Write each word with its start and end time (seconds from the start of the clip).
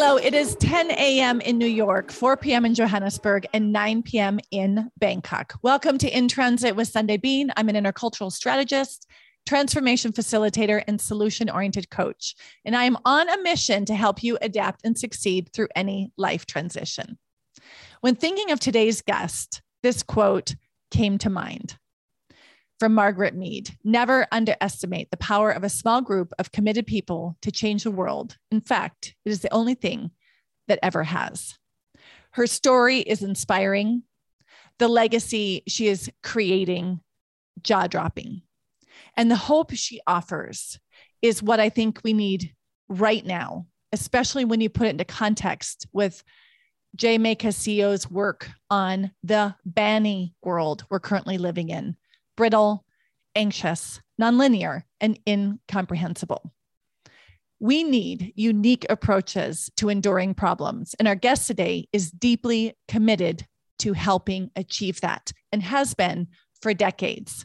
Hello, 0.00 0.16
it 0.16 0.32
is 0.32 0.54
10 0.60 0.92
a.m. 0.92 1.40
in 1.40 1.58
New 1.58 1.66
York, 1.66 2.12
4 2.12 2.36
p.m. 2.36 2.64
in 2.64 2.72
Johannesburg, 2.72 3.48
and 3.52 3.72
9 3.72 4.04
p.m. 4.04 4.38
in 4.52 4.92
Bangkok. 4.96 5.58
Welcome 5.60 5.98
to 5.98 6.08
In 6.08 6.28
Transit 6.28 6.76
with 6.76 6.86
Sundae 6.86 7.16
Bean. 7.16 7.50
I'm 7.56 7.68
an 7.68 7.74
intercultural 7.74 8.30
strategist, 8.30 9.08
transformation 9.44 10.12
facilitator, 10.12 10.84
and 10.86 11.00
solution 11.00 11.50
oriented 11.50 11.90
coach. 11.90 12.36
And 12.64 12.76
I 12.76 12.84
am 12.84 12.96
on 13.04 13.28
a 13.28 13.42
mission 13.42 13.84
to 13.86 13.96
help 13.96 14.22
you 14.22 14.38
adapt 14.40 14.82
and 14.84 14.96
succeed 14.96 15.50
through 15.52 15.68
any 15.74 16.12
life 16.16 16.46
transition. 16.46 17.18
When 18.00 18.14
thinking 18.14 18.52
of 18.52 18.60
today's 18.60 19.02
guest, 19.02 19.62
this 19.82 20.04
quote 20.04 20.54
came 20.92 21.18
to 21.18 21.28
mind 21.28 21.76
from 22.78 22.94
Margaret 22.94 23.34
Mead 23.34 23.76
Never 23.84 24.26
underestimate 24.32 25.10
the 25.10 25.16
power 25.16 25.50
of 25.50 25.64
a 25.64 25.68
small 25.68 26.00
group 26.00 26.32
of 26.38 26.52
committed 26.52 26.86
people 26.86 27.36
to 27.42 27.50
change 27.50 27.84
the 27.84 27.90
world. 27.90 28.36
In 28.50 28.60
fact, 28.60 29.14
it 29.24 29.30
is 29.30 29.40
the 29.40 29.52
only 29.52 29.74
thing 29.74 30.10
that 30.68 30.78
ever 30.82 31.04
has. 31.04 31.58
Her 32.32 32.46
story 32.46 33.00
is 33.00 33.22
inspiring. 33.22 34.02
The 34.78 34.88
legacy 34.88 35.64
she 35.66 35.88
is 35.88 36.10
creating, 36.22 37.00
jaw 37.62 37.86
dropping. 37.86 38.42
And 39.16 39.30
the 39.30 39.36
hope 39.36 39.72
she 39.74 40.00
offers 40.06 40.78
is 41.20 41.42
what 41.42 41.58
I 41.58 41.68
think 41.68 42.00
we 42.04 42.12
need 42.12 42.54
right 42.88 43.24
now, 43.24 43.66
especially 43.92 44.44
when 44.44 44.60
you 44.60 44.68
put 44.68 44.86
it 44.86 44.90
into 44.90 45.04
context 45.04 45.86
with 45.92 46.22
Jamais 46.96 47.34
Cascio's 47.36 48.10
work 48.10 48.48
on 48.70 49.10
the 49.22 49.54
BANI 49.66 50.34
world 50.42 50.84
we're 50.90 51.00
currently 51.00 51.38
living 51.38 51.68
in 51.68 51.96
brittle, 52.38 52.84
anxious, 53.34 54.00
nonlinear, 54.22 54.84
and 55.00 55.18
incomprehensible. 55.26 56.54
We 57.58 57.82
need 57.82 58.32
unique 58.36 58.86
approaches 58.88 59.72
to 59.76 59.88
enduring 59.88 60.34
problems, 60.34 60.94
and 61.00 61.08
our 61.08 61.16
guest 61.16 61.48
today 61.48 61.88
is 61.92 62.12
deeply 62.12 62.74
committed 62.86 63.44
to 63.80 63.92
helping 63.92 64.52
achieve 64.54 65.00
that 65.00 65.32
and 65.50 65.64
has 65.64 65.94
been 65.94 66.28
for 66.62 66.72
decades. 66.72 67.44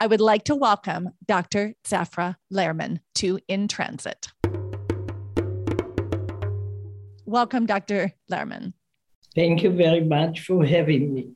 I 0.00 0.06
would 0.06 0.22
like 0.22 0.44
to 0.44 0.54
welcome 0.54 1.10
Dr. 1.26 1.74
Zafra 1.86 2.36
Lerman 2.50 3.00
to 3.16 3.38
In 3.48 3.68
Transit. 3.68 4.28
Welcome, 7.26 7.66
Dr. 7.66 8.14
Lerman. 8.32 8.72
Thank 9.34 9.62
you 9.62 9.70
very 9.72 10.02
much 10.02 10.40
for 10.40 10.64
having 10.64 11.12
me 11.12 11.35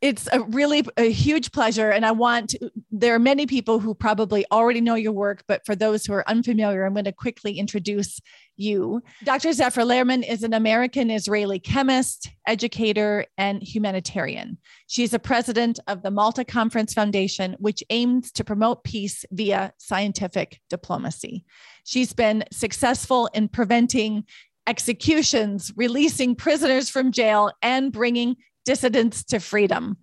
it's 0.00 0.28
a 0.32 0.40
really 0.42 0.84
a 0.96 1.10
huge 1.10 1.50
pleasure 1.50 1.90
and 1.90 2.06
i 2.06 2.10
want 2.10 2.54
there 2.90 3.14
are 3.14 3.18
many 3.18 3.46
people 3.46 3.78
who 3.78 3.94
probably 3.94 4.44
already 4.52 4.80
know 4.80 4.94
your 4.94 5.12
work 5.12 5.42
but 5.48 5.64
for 5.66 5.74
those 5.74 6.06
who 6.06 6.12
are 6.12 6.28
unfamiliar 6.28 6.84
i'm 6.84 6.94
going 6.94 7.04
to 7.04 7.12
quickly 7.12 7.58
introduce 7.58 8.20
you. 8.60 9.00
Dr 9.22 9.50
zafra 9.50 9.86
lerman 9.86 10.28
is 10.28 10.42
an 10.42 10.52
american 10.52 11.10
israeli 11.10 11.58
chemist 11.58 12.30
educator 12.46 13.24
and 13.36 13.62
humanitarian. 13.62 14.58
She's 14.88 15.14
a 15.14 15.18
president 15.18 15.78
of 15.86 16.02
the 16.02 16.10
malta 16.10 16.44
conference 16.44 16.92
foundation 16.92 17.56
which 17.58 17.84
aims 17.90 18.32
to 18.32 18.44
promote 18.44 18.84
peace 18.84 19.24
via 19.30 19.72
scientific 19.78 20.60
diplomacy. 20.70 21.44
She's 21.84 22.12
been 22.12 22.44
successful 22.50 23.30
in 23.32 23.48
preventing 23.48 24.24
executions, 24.66 25.72
releasing 25.76 26.34
prisoners 26.34 26.90
from 26.90 27.10
jail, 27.10 27.50
and 27.62 27.90
bringing 27.90 28.36
dissidents 28.68 29.24
to 29.24 29.40
freedom. 29.40 29.96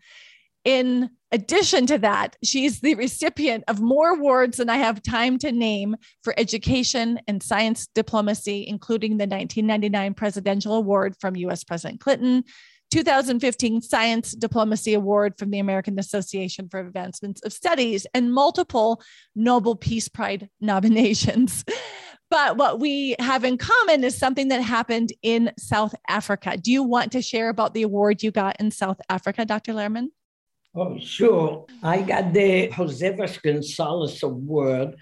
In 0.63 1.11
addition 1.31 1.85
to 1.85 1.99
that, 1.99 2.35
she's 2.43 2.79
the 2.79 2.95
recipient 2.95 3.63
of 3.67 3.79
more 3.79 4.09
awards 4.09 4.57
than 4.57 4.71
I 4.71 4.77
have 4.77 5.03
time 5.03 5.37
to 5.39 5.51
name 5.51 5.95
for 6.23 6.33
education 6.35 7.19
and 7.27 7.43
science 7.43 7.85
diplomacy, 7.93 8.65
including 8.67 9.11
the 9.11 9.27
1999 9.27 10.15
Presidential 10.15 10.73
Award 10.73 11.13
from 11.21 11.35
US 11.35 11.63
President 11.63 11.99
Clinton, 11.99 12.43
2015 12.89 13.81
Science 13.81 14.31
Diplomacy 14.31 14.95
Award 14.95 15.37
from 15.37 15.51
the 15.51 15.59
American 15.59 15.99
Association 15.99 16.67
for 16.67 16.79
Advancements 16.79 17.43
of 17.43 17.53
Studies, 17.53 18.07
and 18.15 18.33
multiple 18.33 18.99
Nobel 19.35 19.75
Peace 19.75 20.07
Prize 20.07 20.41
nominations. 20.59 21.63
But 22.29 22.57
what 22.57 22.79
we 22.79 23.15
have 23.19 23.43
in 23.43 23.57
common 23.57 24.03
is 24.03 24.17
something 24.17 24.47
that 24.47 24.61
happened 24.61 25.13
in 25.21 25.51
South 25.59 25.93
Africa. 26.09 26.57
Do 26.57 26.71
you 26.71 26.83
want 26.83 27.11
to 27.11 27.21
share 27.21 27.49
about 27.49 27.73
the 27.73 27.83
award 27.83 28.23
you 28.23 28.31
got 28.31 28.59
in 28.59 28.71
South 28.71 28.99
Africa, 29.09 29.45
Dr. 29.45 29.73
Lerman? 29.73 30.07
Oh, 30.75 30.97
sure. 30.99 31.65
I 31.83 32.01
got 32.01 32.33
the 32.33 32.69
Jose 32.69 33.09
Vasconcelos 33.13 34.23
Award 34.23 34.95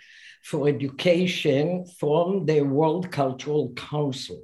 for 0.43 0.67
Education 0.67 1.85
from 1.99 2.45
the 2.45 2.61
World 2.61 3.11
Cultural 3.11 3.73
Council. 3.73 4.43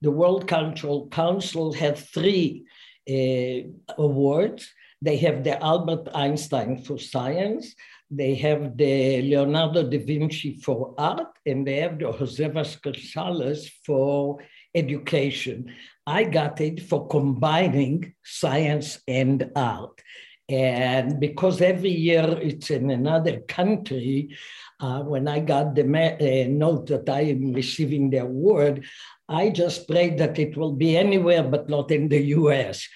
The 0.00 0.10
World 0.10 0.46
Cultural 0.48 1.08
Council 1.08 1.72
had 1.72 1.98
three 1.98 2.64
uh, 3.10 3.68
awards. 3.98 4.72
They 5.02 5.16
have 5.18 5.44
the 5.44 5.62
Albert 5.62 6.08
Einstein 6.14 6.82
for 6.82 6.98
Science, 6.98 7.74
they 8.10 8.34
have 8.36 8.76
the 8.76 9.22
Leonardo 9.22 9.88
da 9.88 9.98
Vinci 9.98 10.56
for 10.56 10.94
art, 10.98 11.38
and 11.46 11.66
they 11.66 11.76
have 11.76 11.98
the 11.98 12.10
Jose 12.10 12.44
Vasconcelos 12.48 13.70
for 13.86 14.38
education. 14.74 15.72
I 16.06 16.24
got 16.24 16.60
it 16.60 16.82
for 16.82 17.06
combining 17.06 18.14
science 18.24 19.00
and 19.06 19.50
art. 19.54 20.00
And 20.48 21.20
because 21.20 21.60
every 21.60 21.92
year 21.92 22.36
it's 22.42 22.70
in 22.70 22.90
another 22.90 23.40
country, 23.40 24.36
uh, 24.80 25.02
when 25.02 25.28
I 25.28 25.38
got 25.38 25.76
the 25.76 25.84
uh, 25.84 26.48
note 26.50 26.88
that 26.88 27.08
I 27.08 27.20
am 27.20 27.52
receiving 27.52 28.10
the 28.10 28.18
award, 28.18 28.84
I 29.28 29.50
just 29.50 29.86
prayed 29.86 30.18
that 30.18 30.40
it 30.40 30.56
will 30.56 30.72
be 30.72 30.96
anywhere 30.96 31.44
but 31.44 31.68
not 31.68 31.92
in 31.92 32.08
the 32.08 32.20
US. 32.38 32.88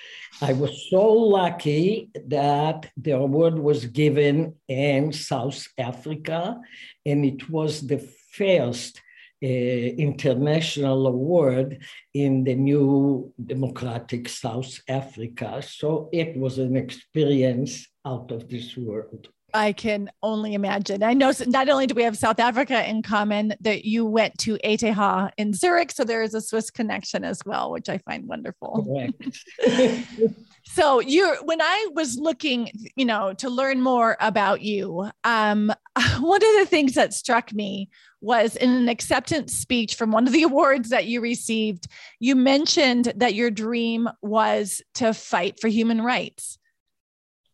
I 0.42 0.52
was 0.52 0.88
so 0.90 1.12
lucky 1.12 2.10
that 2.26 2.90
the 2.96 3.12
award 3.12 3.58
was 3.58 3.86
given 3.86 4.54
in 4.68 5.12
South 5.12 5.66
Africa, 5.78 6.60
and 7.06 7.24
it 7.24 7.48
was 7.48 7.86
the 7.86 7.98
first 8.32 9.00
uh, 9.42 9.46
international 9.46 11.06
award 11.06 11.84
in 12.14 12.44
the 12.44 12.54
new 12.54 13.32
democratic 13.44 14.28
South 14.28 14.80
Africa. 14.88 15.62
So 15.62 16.08
it 16.12 16.36
was 16.36 16.58
an 16.58 16.76
experience 16.76 17.86
out 18.04 18.30
of 18.30 18.48
this 18.48 18.76
world. 18.76 19.28
I 19.54 19.72
can 19.72 20.10
only 20.20 20.54
imagine. 20.54 21.04
I 21.04 21.15
know 21.15 21.32
not 21.47 21.69
only 21.69 21.87
do 21.87 21.94
we 21.94 22.03
have 22.03 22.19
South 22.19 22.41
Africa 22.41 22.88
in 22.88 23.03
common, 23.03 23.54
that 23.60 23.84
you 23.84 24.04
went 24.04 24.37
to 24.38 24.59
ETH 24.65 24.82
in 25.38 25.54
Zurich, 25.54 25.92
so 25.92 26.03
there 26.03 26.22
is 26.22 26.34
a 26.34 26.41
Swiss 26.41 26.70
connection 26.70 27.25
as 27.25 27.41
well, 27.47 27.70
which 27.70 27.88
I 27.88 27.98
find 27.98 28.26
wonderful. 28.26 28.84
so 30.64 30.98
you, 30.98 31.37
when 31.44 31.62
I 31.62 31.88
was 31.94 32.19
looking, 32.19 32.69
you 32.97 33.04
know, 33.04 33.32
to 33.34 33.48
learn 33.48 33.81
more 33.81 34.16
about 34.19 34.60
you, 34.60 35.09
um, 35.22 35.72
one 36.19 36.43
of 36.43 36.59
the 36.59 36.66
things 36.69 36.94
that 36.94 37.14
struck 37.14 37.53
me 37.53 37.91
was 38.20 38.56
in 38.56 38.70
an 38.70 38.88
acceptance 38.88 39.54
speech 39.54 39.94
from 39.94 40.10
one 40.10 40.26
of 40.26 40.32
the 40.32 40.43
awards 40.50 40.88
that 40.88 41.06
you 41.06 41.20
received. 41.20 41.87
You 42.19 42.34
mentioned 42.34 43.12
that 43.16 43.34
your 43.34 43.53
dream 43.53 44.09
was 44.20 44.82
to 44.94 45.14
fight 45.14 45.60
for 45.60 45.69
human 45.69 46.03
rights 46.03 46.59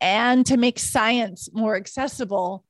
and 0.00 0.47
to 0.47 0.56
make 0.56 0.78
science 0.78 1.49
more 1.53 1.77
accessible 1.77 2.65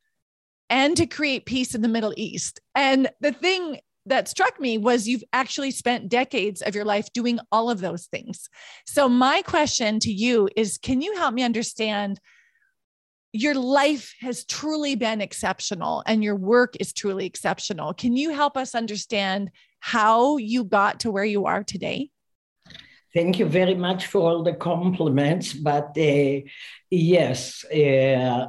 and 0.68 0.96
to 0.96 1.06
create 1.06 1.46
peace 1.46 1.74
in 1.74 1.82
the 1.82 1.88
Middle 1.88 2.14
East. 2.16 2.60
And 2.74 3.10
the 3.20 3.32
thing 3.32 3.80
that 4.06 4.28
struck 4.28 4.58
me 4.60 4.78
was 4.78 5.06
you've 5.06 5.24
actually 5.32 5.70
spent 5.70 6.08
decades 6.08 6.62
of 6.62 6.74
your 6.74 6.84
life 6.84 7.12
doing 7.12 7.38
all 7.52 7.70
of 7.70 7.80
those 7.80 8.06
things. 8.06 8.48
So, 8.86 9.08
my 9.08 9.42
question 9.42 9.98
to 10.00 10.12
you 10.12 10.48
is 10.56 10.78
can 10.78 11.02
you 11.02 11.16
help 11.16 11.34
me 11.34 11.42
understand? 11.42 12.20
Your 13.32 13.54
life 13.54 14.12
has 14.20 14.44
truly 14.44 14.96
been 14.96 15.20
exceptional 15.20 16.02
and 16.04 16.24
your 16.24 16.34
work 16.34 16.74
is 16.80 16.92
truly 16.92 17.26
exceptional. 17.26 17.94
Can 17.94 18.16
you 18.16 18.30
help 18.30 18.56
us 18.56 18.74
understand 18.74 19.50
how 19.78 20.36
you 20.36 20.64
got 20.64 21.00
to 21.00 21.12
where 21.12 21.24
you 21.24 21.46
are 21.46 21.62
today? 21.62 22.10
Thank 23.12 23.40
you 23.40 23.46
very 23.46 23.74
much 23.74 24.06
for 24.06 24.20
all 24.20 24.42
the 24.44 24.54
compliments. 24.54 25.52
But 25.52 25.96
uh, 25.98 26.40
yes, 26.90 27.64
uh, 27.64 28.46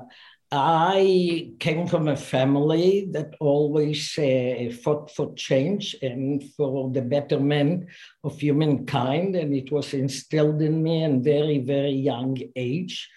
I 0.51 1.53
came 1.59 1.87
from 1.87 2.09
a 2.09 2.15
family 2.15 3.07
that 3.11 3.35
always 3.39 4.19
uh, 4.19 4.71
fought 4.83 5.09
for 5.09 5.33
change 5.33 5.95
and 6.01 6.43
for 6.55 6.91
the 6.91 7.01
betterment 7.01 7.87
of 8.23 8.37
humankind. 8.37 9.35
And 9.35 9.55
it 9.55 9.71
was 9.71 9.93
instilled 9.93 10.61
in 10.61 10.83
me 10.83 11.03
in 11.03 11.23
very, 11.23 11.59
very 11.59 11.93
young 11.93 12.37
age. 12.55 13.09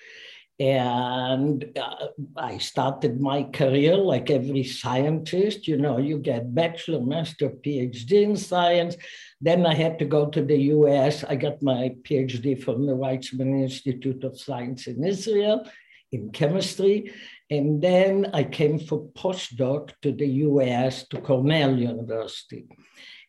And 0.60 1.76
uh, 1.76 2.06
I 2.36 2.58
started 2.58 3.20
my 3.20 3.42
career 3.42 3.96
like 3.96 4.30
every 4.30 4.62
scientist. 4.62 5.66
You 5.66 5.76
know, 5.76 5.98
you 5.98 6.18
get 6.18 6.54
bachelor, 6.54 7.00
master, 7.00 7.50
PhD 7.50 8.12
in 8.22 8.36
science. 8.36 8.96
Then 9.44 9.66
I 9.66 9.74
had 9.74 9.98
to 9.98 10.06
go 10.06 10.22
to 10.30 10.42
the 10.42 10.58
US. 10.76 11.22
I 11.22 11.36
got 11.36 11.62
my 11.62 11.94
PhD 12.04 12.46
from 12.64 12.86
the 12.86 12.96
Weizmann 12.96 13.62
Institute 13.62 14.24
of 14.24 14.40
Science 14.40 14.86
in 14.86 15.04
Israel 15.04 15.68
in 16.12 16.30
chemistry. 16.30 17.12
And 17.50 17.82
then 17.82 18.30
I 18.32 18.44
came 18.44 18.78
for 18.78 19.08
postdoc 19.08 19.90
to 20.00 20.12
the 20.12 20.30
US 20.48 21.06
to 21.08 21.20
Cornell 21.20 21.76
University. 21.78 22.64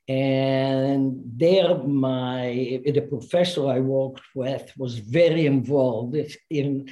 And 0.07 1.21
there, 1.35 1.77
my 1.83 2.79
the 2.85 3.05
professor 3.13 3.67
I 3.67 3.81
worked 3.81 4.27
with 4.35 4.71
was 4.77 4.99
very 4.99 5.45
involved 5.47 6.15
in 6.49 6.87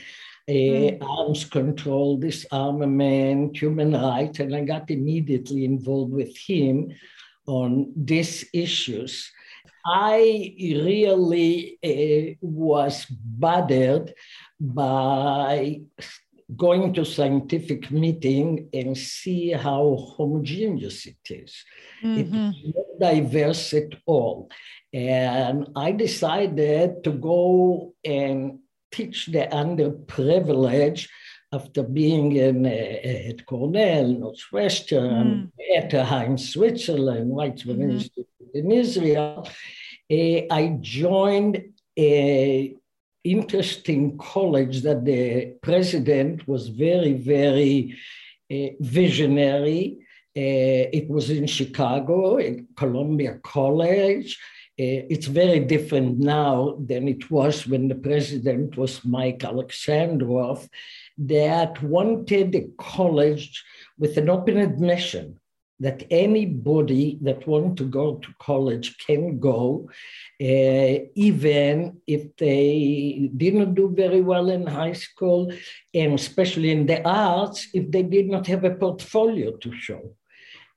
uh, 0.50 0.52
mm. 0.52 0.98
arms 1.02 1.46
control, 1.46 2.18
disarmament, 2.18 3.56
human 3.56 3.94
rights, 3.94 4.40
and 4.40 4.54
I 4.54 4.62
got 4.66 4.92
immediately 4.92 5.64
involved 5.64 6.12
with 6.12 6.36
him 6.36 6.92
on 7.46 7.92
these 7.96 8.46
issues. 8.54 9.32
I 9.86 10.56
really 10.60 11.78
uh, 11.84 12.38
was 12.42 13.06
bothered 13.10 14.14
by 14.60 15.82
going 16.56 16.94
to 16.94 17.06
scientific 17.06 17.92
meeting 17.92 18.70
and 18.74 18.98
see 18.98 19.52
how 19.52 20.14
homogeneous 20.16 21.06
it 21.06 21.18
is. 21.30 21.64
Mm-hmm. 22.04 22.52
It's 22.54 22.76
not 22.76 23.14
diverse 23.14 23.74
at 23.74 23.96
all. 24.06 24.50
And 24.94 25.70
I 25.76 25.92
decided 25.92 27.04
to 27.04 27.12
go 27.12 27.94
and 28.06 28.60
teach 28.92 29.26
the 29.26 29.48
underprivileged 29.52 31.10
after 31.54 31.84
being 31.84 32.36
in, 32.36 32.66
uh, 32.66 33.30
at 33.30 33.46
Cornell, 33.46 34.08
Northwestern, 34.08 35.52
mm. 35.60 35.80
Etterheim, 35.80 36.40
Switzerland, 36.40 37.32
Weizmann 37.32 37.78
mm-hmm. 37.78 37.92
Institute 37.92 38.28
in 38.54 38.72
Israel. 38.72 39.48
Uh, 40.12 40.40
I 40.60 40.78
joined 40.82 41.56
a 41.98 42.76
interesting 43.24 44.18
college 44.18 44.82
that 44.82 45.06
the 45.06 45.56
president 45.62 46.48
was 46.48 46.68
very, 46.68 47.14
very 47.14 47.96
uh, 48.52 48.70
visionary. 48.80 50.00
It 50.36 51.08
was 51.10 51.30
in 51.30 51.46
Chicago, 51.48 52.38
at 52.40 52.58
Columbia 52.76 53.40
College. 53.44 54.40
It's 54.78 55.28
very 55.28 55.60
different 55.60 56.20
now 56.20 56.76
than 56.80 57.08
it 57.08 57.30
was 57.30 57.68
when 57.68 57.88
the 57.88 57.96
president 58.10 58.76
was 58.76 59.06
Mike 59.06 59.40
Alexandroff, 59.40 60.68
that 61.18 61.82
wanted 61.84 62.56
a 62.56 62.68
college 62.78 63.64
with 63.98 64.18
an 64.18 64.30
open 64.30 64.58
admission 64.58 65.40
that 65.80 66.06
anybody 66.10 67.18
that 67.22 67.46
want 67.46 67.78
to 67.78 67.84
go 67.84 68.16
to 68.16 68.30
college 68.40 68.98
can 69.06 69.40
go, 69.40 69.90
uh, 70.42 70.94
even 71.16 72.00
if 72.08 72.36
they 72.38 73.30
didn't 73.36 73.74
do 73.74 73.94
very 73.94 74.22
well 74.22 74.50
in 74.50 74.66
high 74.66 74.94
school, 74.94 75.52
and 75.94 76.14
especially 76.14 76.72
in 76.72 76.86
the 76.86 77.06
arts, 77.08 77.68
if 77.74 77.90
they 77.92 78.04
did 78.04 78.30
not 78.30 78.48
have 78.48 78.64
a 78.64 78.76
portfolio 78.76 79.52
to 79.58 79.76
show. 79.76 80.16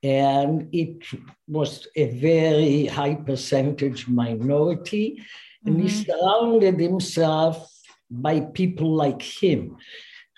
And 0.03 0.67
it 0.73 1.05
was 1.47 1.87
a 1.95 2.05
very 2.11 2.87
high 2.87 3.15
percentage 3.15 4.07
minority, 4.07 5.07
mm-hmm. 5.15 5.67
and 5.67 5.81
he 5.81 5.87
mm-hmm. 5.87 6.11
surrounded 6.11 6.79
himself 6.79 7.71
by 8.09 8.41
people 8.41 8.93
like 8.93 9.21
him. 9.21 9.77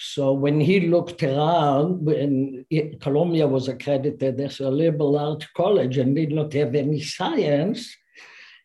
So 0.01 0.31
when 0.31 0.62
he 0.62 0.88
looked 0.88 1.24
around, 1.24 2.06
when 2.06 2.66
Columbia 3.01 3.48
was 3.48 3.68
accredited 3.68 4.40
as 4.40 4.62
a 4.62 4.69
liberal 4.69 5.18
arts 5.18 5.46
college 5.57 5.98
and 5.98 6.16
did 6.16 6.31
not 6.31 6.54
have 6.54 6.74
any 6.74 7.01
science, 7.01 7.94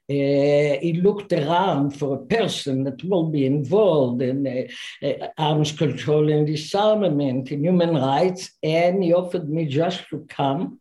uh, 0.09 0.79
he 0.81 1.01
looked 1.03 1.33
around 1.33 1.99
for 1.99 2.15
a 2.15 2.27
person 2.27 2.85
that 2.85 3.03
will 3.03 3.31
be 3.31 3.47
involved 3.47 4.23
in 4.23 4.47
uh, 4.47 5.07
uh, 5.07 5.29
arms 5.37 5.73
control 5.73 6.31
and 6.31 6.47
disarmament 6.47 7.51
and 7.51 7.65
human 7.65 7.95
rights, 7.95 8.53
and 8.63 9.03
he 9.03 9.13
offered 9.13 9.49
me 9.49 9.67
just 9.67 10.09
to 10.11 10.25
come 10.29 10.79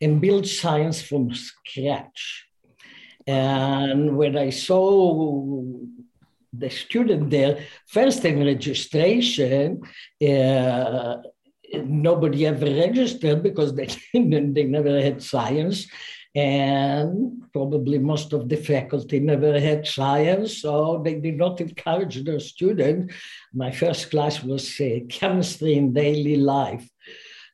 and 0.00 0.20
build 0.20 0.46
science 0.46 1.02
from 1.02 1.34
scratch. 1.34 2.46
And 3.26 4.16
when 4.16 4.36
I 4.36 4.50
saw 4.50 5.72
the 6.52 6.70
student 6.70 7.30
there, 7.30 7.64
first 7.86 8.24
in 8.24 8.44
registration, 8.44 9.80
uh, 10.26 11.16
nobody 11.84 12.46
ever 12.46 12.66
registered 12.66 13.42
because 13.42 13.74
they, 13.74 13.86
they 14.14 14.64
never 14.64 15.00
had 15.00 15.22
science. 15.22 15.86
And 16.34 17.42
probably 17.52 17.98
most 17.98 18.32
of 18.32 18.48
the 18.48 18.56
faculty 18.56 19.18
never 19.18 19.58
had 19.58 19.86
science, 19.86 20.58
so 20.58 21.00
they 21.04 21.14
did 21.14 21.36
not 21.36 21.60
encourage 21.60 22.22
their 22.22 22.38
students. 22.38 23.12
My 23.52 23.70
first 23.72 24.10
class 24.10 24.42
was 24.44 24.78
uh, 24.80 25.00
chemistry 25.08 25.74
in 25.74 25.92
daily 25.92 26.36
life. 26.36 26.88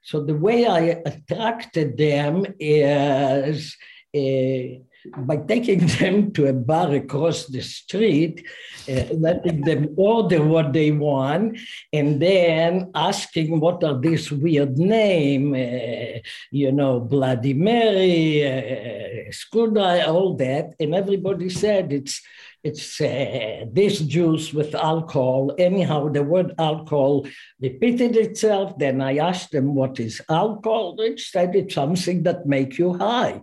So 0.02 0.22
the 0.22 0.36
way 0.36 0.66
I 0.66 1.00
attracted 1.06 1.96
them 1.96 2.44
is 2.60 3.74
uh, 4.14 4.84
by 5.16 5.36
taking 5.36 5.86
them 5.98 6.32
to 6.32 6.46
a 6.46 6.52
bar 6.52 6.92
across 6.94 7.46
the 7.46 7.60
street, 7.60 8.46
uh, 8.88 9.04
letting 9.14 9.60
them 9.62 9.94
order 9.96 10.42
what 10.42 10.72
they 10.72 10.90
want, 10.90 11.58
and 11.92 12.20
then 12.20 12.90
asking 12.94 13.60
what 13.60 13.82
are 13.84 13.98
these 13.98 14.30
weird 14.30 14.78
name, 14.78 15.54
uh, 15.54 16.18
you 16.50 16.72
know, 16.72 17.00
Bloody 17.00 17.54
Mary, 17.54 18.44
uh, 18.46 20.10
all 20.10 20.34
that, 20.36 20.74
and 20.80 20.94
everybody 20.94 21.48
said 21.48 21.92
it's 21.92 22.20
it's 22.64 22.98
uh, 22.98 23.66
this 23.70 24.00
juice 24.00 24.54
with 24.54 24.74
alcohol. 24.74 25.54
Anyhow, 25.58 26.08
the 26.08 26.22
word 26.22 26.54
alcohol 26.58 27.26
repeated 27.60 28.16
itself. 28.16 28.78
Then 28.78 29.02
I 29.02 29.18
asked 29.18 29.52
them, 29.52 29.74
what 29.74 30.00
is 30.00 30.22
alcohol? 30.30 30.96
They 30.96 31.18
said 31.18 31.54
it's 31.54 31.74
something 31.74 32.22
that 32.22 32.46
make 32.46 32.78
you 32.78 32.94
high. 32.94 33.42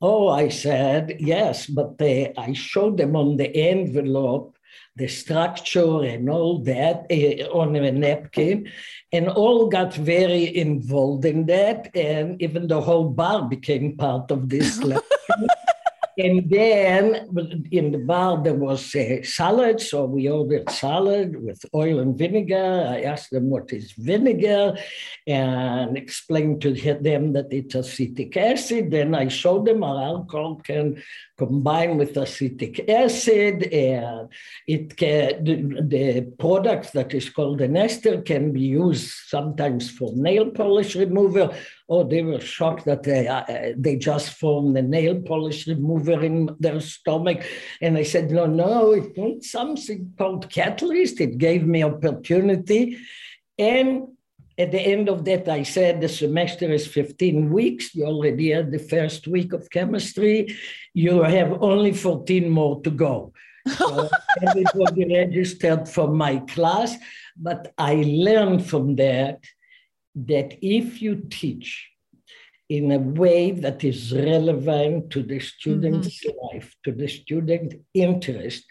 Oh, 0.00 0.28
I 0.28 0.48
said, 0.48 1.16
yes, 1.20 1.66
but 1.66 1.98
they, 1.98 2.32
I 2.36 2.54
showed 2.54 2.96
them 2.96 3.16
on 3.16 3.36
the 3.36 3.54
envelope 3.54 4.56
the 4.96 5.08
structure 5.08 6.02
and 6.02 6.28
all 6.28 6.58
that 6.58 7.06
uh, 7.10 7.48
on 7.56 7.76
a 7.76 7.90
napkin, 7.90 8.70
and 9.12 9.28
all 9.28 9.68
got 9.68 9.94
very 9.94 10.56
involved 10.56 11.24
in 11.24 11.46
that. 11.46 11.94
And 11.94 12.40
even 12.42 12.68
the 12.68 12.80
whole 12.80 13.08
bar 13.08 13.48
became 13.48 13.96
part 13.96 14.30
of 14.30 14.48
this 14.48 14.82
lesson. 14.82 15.48
And 16.22 16.50
then 16.50 17.64
in 17.70 17.92
the 17.92 17.98
bar, 17.98 18.42
there 18.42 18.54
was 18.54 18.94
a 18.94 19.22
salad. 19.22 19.80
So 19.80 20.04
we 20.04 20.28
ordered 20.28 20.68
salad 20.70 21.42
with 21.42 21.64
oil 21.74 22.00
and 22.00 22.16
vinegar. 22.16 22.86
I 22.88 23.02
asked 23.02 23.30
them 23.30 23.48
what 23.48 23.72
is 23.72 23.92
vinegar 23.92 24.76
and 25.26 25.96
explained 25.96 26.60
to 26.62 26.74
them 27.00 27.32
that 27.32 27.50
it's 27.50 27.74
acetic 27.74 28.36
acid. 28.36 28.90
Then 28.90 29.14
I 29.14 29.28
showed 29.28 29.64
them 29.64 29.80
how 29.80 29.98
alcohol 29.98 30.56
can 30.56 31.02
combine 31.42 31.92
with 32.00 32.16
acetic 32.24 32.74
acid. 32.88 33.56
And 33.72 34.28
it 34.66 34.96
can, 35.00 35.44
the, 35.44 35.56
the 35.94 36.22
product 36.44 36.92
that 36.92 37.14
is 37.14 37.30
called 37.36 37.60
an 37.60 37.76
ester 37.76 38.20
can 38.30 38.52
be 38.52 38.66
used 38.84 39.08
sometimes 39.34 39.90
for 39.96 40.08
nail 40.14 40.46
polish 40.50 40.92
remover 40.96 41.46
oh, 41.90 42.04
they 42.04 42.22
were 42.22 42.40
shocked 42.40 42.84
that 42.84 43.02
they, 43.02 43.26
uh, 43.26 43.72
they 43.76 43.96
just 43.96 44.30
formed 44.30 44.76
the 44.76 44.82
nail 44.82 45.20
polish 45.20 45.66
remover 45.66 46.22
in 46.22 46.48
their 46.60 46.80
stomach. 46.80 47.44
And 47.80 47.98
I 47.98 48.04
said, 48.04 48.30
no, 48.30 48.46
no, 48.46 48.92
it 48.92 49.12
it's 49.16 49.50
something 49.50 50.14
called 50.16 50.48
catalyst. 50.48 51.20
It 51.20 51.36
gave 51.36 51.66
me 51.66 51.82
opportunity. 51.82 52.96
And 53.58 54.08
at 54.60 54.72
the 54.72 54.80
end 54.80 55.08
of 55.08 55.24
that, 55.24 55.48
I 55.48 55.62
said 55.62 56.00
the 56.00 56.08
semester 56.08 56.70
is 56.70 56.86
15 56.86 57.50
weeks. 57.50 57.94
You 57.94 58.04
already 58.04 58.50
had 58.50 58.70
the 58.70 58.78
first 58.78 59.26
week 59.26 59.52
of 59.52 59.70
chemistry. 59.70 60.54
You 60.92 61.22
have 61.22 61.62
only 61.62 61.92
14 61.92 62.48
more 62.48 62.80
to 62.82 62.90
go. 62.90 63.32
So 63.76 64.08
everybody 64.42 65.04
registered 65.14 65.88
for 65.88 66.08
my 66.08 66.36
class. 66.40 66.94
But 67.36 67.72
I 67.78 67.94
learned 68.06 68.66
from 68.66 68.96
that 68.96 69.38
that 70.14 70.58
if 70.60 71.00
you 71.00 71.22
teach 71.30 71.90
in 72.68 72.92
a 72.92 72.98
way 72.98 73.50
that 73.50 73.82
is 73.82 74.12
relevant 74.12 75.10
to 75.10 75.22
the 75.22 75.40
student's 75.40 76.24
mm-hmm. 76.24 76.56
life, 76.56 76.72
to 76.84 76.92
the 76.92 77.08
student 77.08 77.74
interest, 77.94 78.64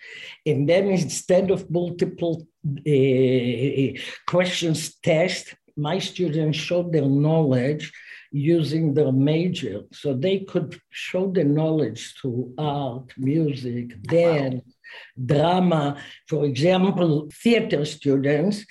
and 0.45 0.69
then 0.69 0.87
instead 0.87 1.51
of 1.51 1.69
multiple 1.69 2.47
uh, 2.65 3.99
questions 4.25 4.95
test, 5.01 5.53
my 5.79 5.99
students 5.99 6.57
showed 6.57 6.91
their 6.91 7.05
knowledge 7.05 7.91
using 8.31 8.93
their 8.93 9.11
major. 9.11 9.81
So 9.91 10.13
they 10.13 10.39
could 10.39 10.79
show 10.89 11.31
the 11.31 11.43
knowledge 11.43 12.15
to 12.21 12.53
art, 12.57 13.13
music, 13.17 14.01
dance, 14.03 14.63
wow. 14.65 15.25
drama. 15.25 15.97
For 16.27 16.45
example, 16.45 17.29
theater 17.43 17.85
students 17.85 18.65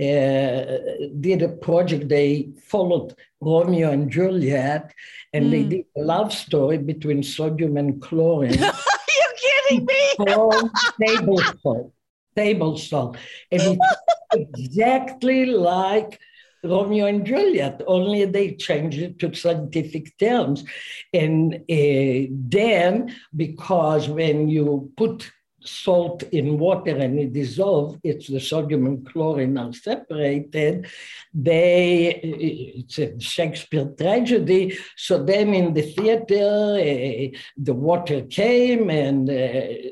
uh, 0.00 0.78
did 1.20 1.42
a 1.42 1.50
project. 1.60 2.08
They 2.08 2.50
followed 2.66 3.14
Romeo 3.40 3.90
and 3.92 4.10
Juliet, 4.10 4.92
and 5.32 5.46
mm. 5.46 5.50
they 5.50 5.62
hmm. 5.62 5.68
did 5.68 5.84
a 5.96 6.00
love 6.00 6.32
story 6.32 6.78
between 6.78 7.22
sodium 7.22 7.76
and 7.76 8.02
chlorine. 8.02 8.62
Are 8.64 8.72
you 9.20 9.28
kidding 9.36 9.84
me? 9.84 10.14
table 11.06 11.38
salt, 11.62 11.92
table 12.34 12.78
salt, 12.78 13.16
and 13.52 13.62
it's 14.32 14.50
exactly 14.56 15.46
like 15.46 16.18
Romeo 16.64 17.06
and 17.06 17.24
Juliet, 17.26 17.82
only 17.86 18.24
they 18.24 18.54
changed 18.54 18.98
it 18.98 19.18
to 19.20 19.34
scientific 19.34 20.16
terms. 20.18 20.64
And 21.12 21.54
uh, 21.54 22.28
then, 22.30 23.14
because 23.36 24.08
when 24.08 24.48
you 24.48 24.90
put 24.96 25.30
salt 25.66 26.22
in 26.24 26.58
water 26.58 26.96
and 26.96 27.18
it 27.18 27.32
dissolves, 27.32 27.98
it's 28.02 28.28
the 28.28 28.40
sodium 28.40 28.86
and 28.86 29.06
chlorine 29.06 29.56
are 29.56 29.72
separated. 29.72 30.86
They, 31.32 32.20
it's 32.22 32.98
a 32.98 33.18
Shakespeare 33.18 33.90
tragedy. 33.98 34.76
So 34.96 35.22
then 35.22 35.54
in 35.54 35.72
the 35.72 35.82
theater, 35.82 36.76
uh, 36.76 37.38
the 37.56 37.74
water 37.74 38.22
came 38.22 38.90
and 38.90 39.30
uh. 39.30 39.90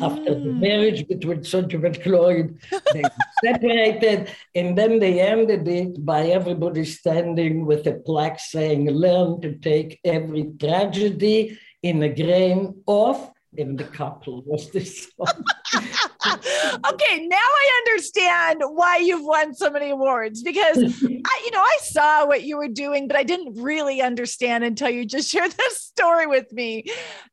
After 0.00 0.34
the 0.34 0.40
mm-hmm. 0.40 0.60
marriage 0.60 1.08
between 1.08 1.42
sodium 1.42 1.84
and 1.86 2.00
chloride, 2.00 2.56
they 2.92 3.02
separated, 3.44 4.30
and 4.54 4.78
then 4.78 5.00
they 5.00 5.20
ended 5.20 5.66
it 5.66 6.04
by 6.06 6.28
everybody 6.28 6.84
standing 6.84 7.66
with 7.66 7.84
a 7.88 7.94
plaque 7.94 8.38
saying, 8.38 8.88
Learn 8.88 9.40
to 9.40 9.56
take 9.56 9.98
every 10.04 10.52
tragedy 10.60 11.58
in 11.82 12.00
a 12.02 12.08
grain 12.08 12.80
of 12.86 13.32
in 13.56 13.76
the 13.76 13.84
couple 13.84 14.42
was 14.42 14.70
this 14.70 15.10
one. 15.16 15.44
okay, 16.92 17.26
now 17.26 17.36
I 17.36 17.82
understand 17.86 18.62
why 18.66 18.98
you've 18.98 19.24
won 19.24 19.54
so 19.54 19.70
many 19.70 19.90
awards 19.90 20.42
because 20.42 20.76
I, 21.04 21.42
you 21.44 21.50
know, 21.50 21.60
I 21.60 21.78
saw 21.82 22.26
what 22.26 22.44
you 22.44 22.56
were 22.56 22.68
doing, 22.68 23.08
but 23.08 23.16
I 23.16 23.22
didn't 23.22 23.60
really 23.60 24.02
understand 24.02 24.64
until 24.64 24.90
you 24.90 25.04
just 25.04 25.28
shared 25.32 25.52
this 25.52 25.80
story 25.80 26.26
with 26.26 26.52
me. 26.52 26.84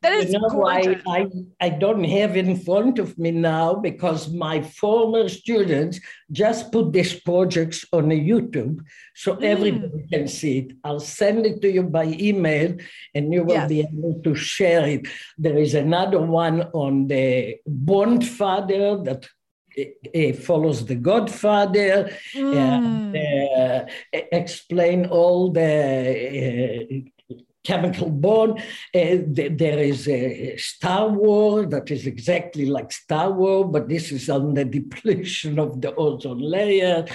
That 0.01 0.13
is 0.13 0.33
you 0.33 0.39
know, 0.39 0.65
I, 0.67 1.01
I, 1.07 1.27
I 1.59 1.69
don't 1.69 2.03
have 2.03 2.37
it 2.37 2.47
in 2.47 2.59
front 2.59 2.99
of 2.99 3.17
me 3.17 3.31
now 3.31 3.75
because 3.75 4.29
my 4.29 4.61
former 4.61 5.29
students 5.29 5.99
just 6.31 6.71
put 6.71 6.91
these 6.91 7.13
projects 7.19 7.85
on 7.93 8.11
a 8.11 8.19
YouTube 8.19 8.79
so 9.15 9.35
mm. 9.35 9.43
everybody 9.43 10.07
can 10.11 10.27
see 10.27 10.59
it. 10.59 10.71
I'll 10.83 10.99
send 10.99 11.45
it 11.45 11.61
to 11.61 11.71
you 11.71 11.83
by 11.83 12.05
email 12.05 12.75
and 13.13 13.31
you 13.31 13.43
will 13.43 13.53
yes. 13.53 13.69
be 13.69 13.81
able 13.81 14.19
to 14.23 14.35
share 14.35 14.87
it. 14.87 15.07
There 15.37 15.57
is 15.57 15.73
another 15.75 16.19
one 16.19 16.63
on 16.73 17.07
the 17.07 17.57
Bond 17.65 18.27
father 18.27 18.82
that 19.03 19.27
uh, 19.77 20.33
follows 20.33 20.85
the 20.85 20.95
Godfather, 20.95 22.11
mm. 22.35 22.55
and 22.55 23.15
uh, 23.17 23.91
explain 24.31 25.07
all 25.07 25.51
the 25.51 25.71
uh, 26.43 27.35
chemical 27.63 28.09
bond. 28.09 28.59
Uh, 28.93 29.17
there 29.33 29.79
is 29.79 30.07
a 30.07 30.55
Star 30.57 31.09
War 31.09 31.65
that 31.65 31.89
is 31.89 32.05
exactly 32.05 32.65
like 32.65 32.91
Star 32.91 33.31
War, 33.31 33.65
but 33.65 33.89
this 33.89 34.11
is 34.11 34.29
on 34.29 34.53
the 34.53 34.65
depletion 34.79 35.59
of 35.59 35.81
the 35.81 35.93
ozone 35.95 36.39
layer. 36.39 37.05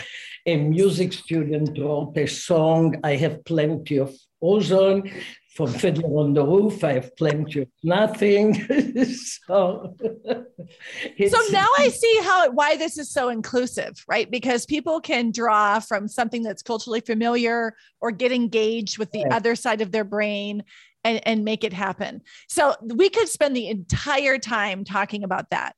A 0.46 0.56
music 0.56 1.12
student 1.12 1.78
wrote 1.78 2.16
a 2.16 2.26
song, 2.26 2.96
I 3.04 3.16
have 3.16 3.44
plenty 3.44 3.98
of 3.98 4.14
ozone 4.40 5.10
from 5.58 5.72
Fiddler 5.72 6.08
on 6.20 6.34
the 6.34 6.46
Roof. 6.46 6.84
I 6.84 6.92
have 6.92 7.16
plenty 7.16 7.62
of 7.62 7.68
nothing. 7.82 8.54
so, 9.04 9.96
so 9.98 11.38
now 11.50 11.66
I 11.78 11.88
see 11.88 12.20
how 12.22 12.52
why 12.52 12.76
this 12.76 12.96
is 12.96 13.10
so 13.10 13.28
inclusive, 13.28 14.04
right? 14.06 14.30
Because 14.30 14.64
people 14.66 15.00
can 15.00 15.32
draw 15.32 15.80
from 15.80 16.06
something 16.06 16.44
that's 16.44 16.62
culturally 16.62 17.00
familiar 17.00 17.74
or 18.00 18.12
get 18.12 18.30
engaged 18.30 18.98
with 18.98 19.10
the 19.10 19.24
other 19.32 19.56
side 19.56 19.80
of 19.80 19.90
their 19.90 20.04
brain 20.04 20.62
and, 21.02 21.20
and 21.26 21.44
make 21.44 21.64
it 21.64 21.72
happen. 21.72 22.22
So 22.48 22.76
we 22.80 23.10
could 23.10 23.28
spend 23.28 23.56
the 23.56 23.66
entire 23.66 24.38
time 24.38 24.84
talking 24.84 25.24
about 25.24 25.50
that. 25.50 25.74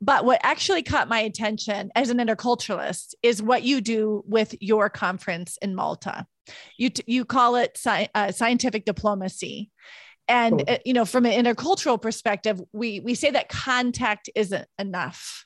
But 0.00 0.24
what 0.24 0.40
actually 0.42 0.82
caught 0.82 1.08
my 1.08 1.20
attention 1.20 1.90
as 1.94 2.10
an 2.10 2.18
interculturalist 2.18 3.14
is 3.22 3.42
what 3.42 3.62
you 3.62 3.80
do 3.80 4.24
with 4.26 4.54
your 4.60 4.88
conference 4.88 5.58
in 5.60 5.74
Malta. 5.74 6.26
You, 6.78 6.90
t- 6.90 7.04
you 7.06 7.24
call 7.24 7.56
it 7.56 7.72
sci- 7.76 8.08
uh, 8.14 8.32
scientific 8.32 8.84
diplomacy. 8.86 9.70
And 10.26 10.68
uh, 10.68 10.78
you 10.86 10.94
know, 10.94 11.04
from 11.04 11.26
an 11.26 11.44
intercultural 11.44 12.00
perspective, 12.00 12.60
we 12.72 13.00
we 13.00 13.16
say 13.16 13.32
that 13.32 13.48
contact 13.48 14.30
isn't 14.36 14.66
enough, 14.78 15.44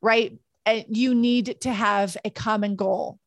right? 0.00 0.38
And 0.64 0.84
you 0.88 1.14
need 1.14 1.60
to 1.60 1.72
have 1.72 2.16
a 2.24 2.30
common 2.30 2.74
goal 2.76 3.18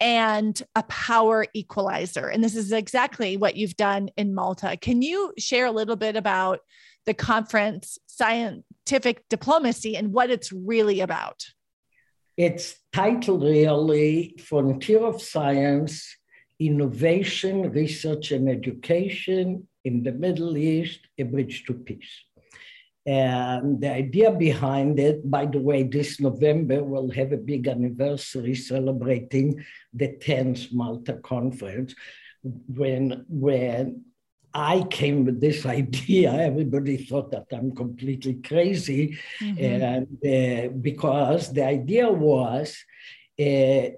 and 0.00 0.60
a 0.74 0.82
power 0.84 1.46
equalizer. 1.52 2.28
And 2.28 2.42
this 2.42 2.56
is 2.56 2.72
exactly 2.72 3.36
what 3.36 3.56
you've 3.56 3.76
done 3.76 4.08
in 4.16 4.34
Malta. 4.34 4.78
Can 4.80 5.02
you 5.02 5.34
share 5.38 5.66
a 5.66 5.72
little 5.72 5.96
bit 5.96 6.16
about 6.16 6.60
the 7.04 7.14
conference 7.14 7.98
scientific 8.86 9.28
diplomacy 9.28 9.96
and 9.96 10.12
what 10.12 10.30
it's 10.30 10.52
really 10.52 11.00
about? 11.00 11.44
It's 12.36 12.76
titled 12.92 13.42
really 13.42 14.34
Frontier 14.38 15.04
of 15.04 15.22
Science, 15.22 16.16
Innovation, 16.60 17.70
Research 17.70 18.32
and 18.32 18.48
Education 18.48 19.66
in 19.84 20.02
the 20.02 20.12
Middle 20.12 20.56
East, 20.56 21.00
a 21.18 21.24
bridge 21.24 21.64
to 21.66 21.74
peace. 21.74 22.24
And 23.06 23.80
the 23.80 23.92
idea 23.92 24.32
behind 24.32 24.98
it, 24.98 25.28
by 25.30 25.46
the 25.46 25.60
way, 25.60 25.84
this 25.84 26.20
November 26.20 26.82
we'll 26.82 27.10
have 27.10 27.32
a 27.32 27.36
big 27.36 27.68
anniversary 27.68 28.54
celebrating 28.54 29.64
the 29.94 30.08
10th 30.08 30.72
Malta 30.72 31.14
Conference, 31.14 31.94
when, 32.42 33.24
when 33.28 34.04
I 34.56 34.84
came 34.90 35.26
with 35.26 35.40
this 35.40 35.66
idea. 35.80 36.32
Everybody 36.32 36.96
thought 36.96 37.30
that 37.30 37.46
I'm 37.52 37.74
completely 37.74 38.34
crazy, 38.34 39.18
mm-hmm. 39.40 39.64
and 39.64 40.06
uh, 40.24 40.68
because 40.80 41.52
the 41.52 41.64
idea 41.64 42.10
was 42.10 42.76
uh, 43.38 43.88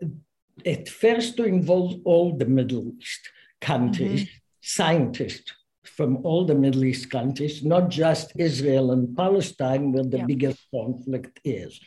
at 0.66 0.88
first 0.88 1.36
to 1.36 1.44
involve 1.44 2.00
all 2.04 2.36
the 2.36 2.46
Middle 2.46 2.92
East 2.98 3.30
countries, 3.60 4.24
mm-hmm. 4.24 4.38
scientists 4.60 5.52
from 5.98 6.18
all 6.24 6.44
the 6.44 6.54
Middle 6.54 6.84
East 6.84 7.10
countries, 7.10 7.64
not 7.64 7.88
just 7.88 8.30
Israel 8.38 8.92
and 8.92 9.16
Palestine, 9.16 9.90
where 9.90 10.04
the 10.04 10.18
yeah. 10.18 10.26
biggest 10.26 10.60
conflict 10.70 11.40
is. 11.42 11.80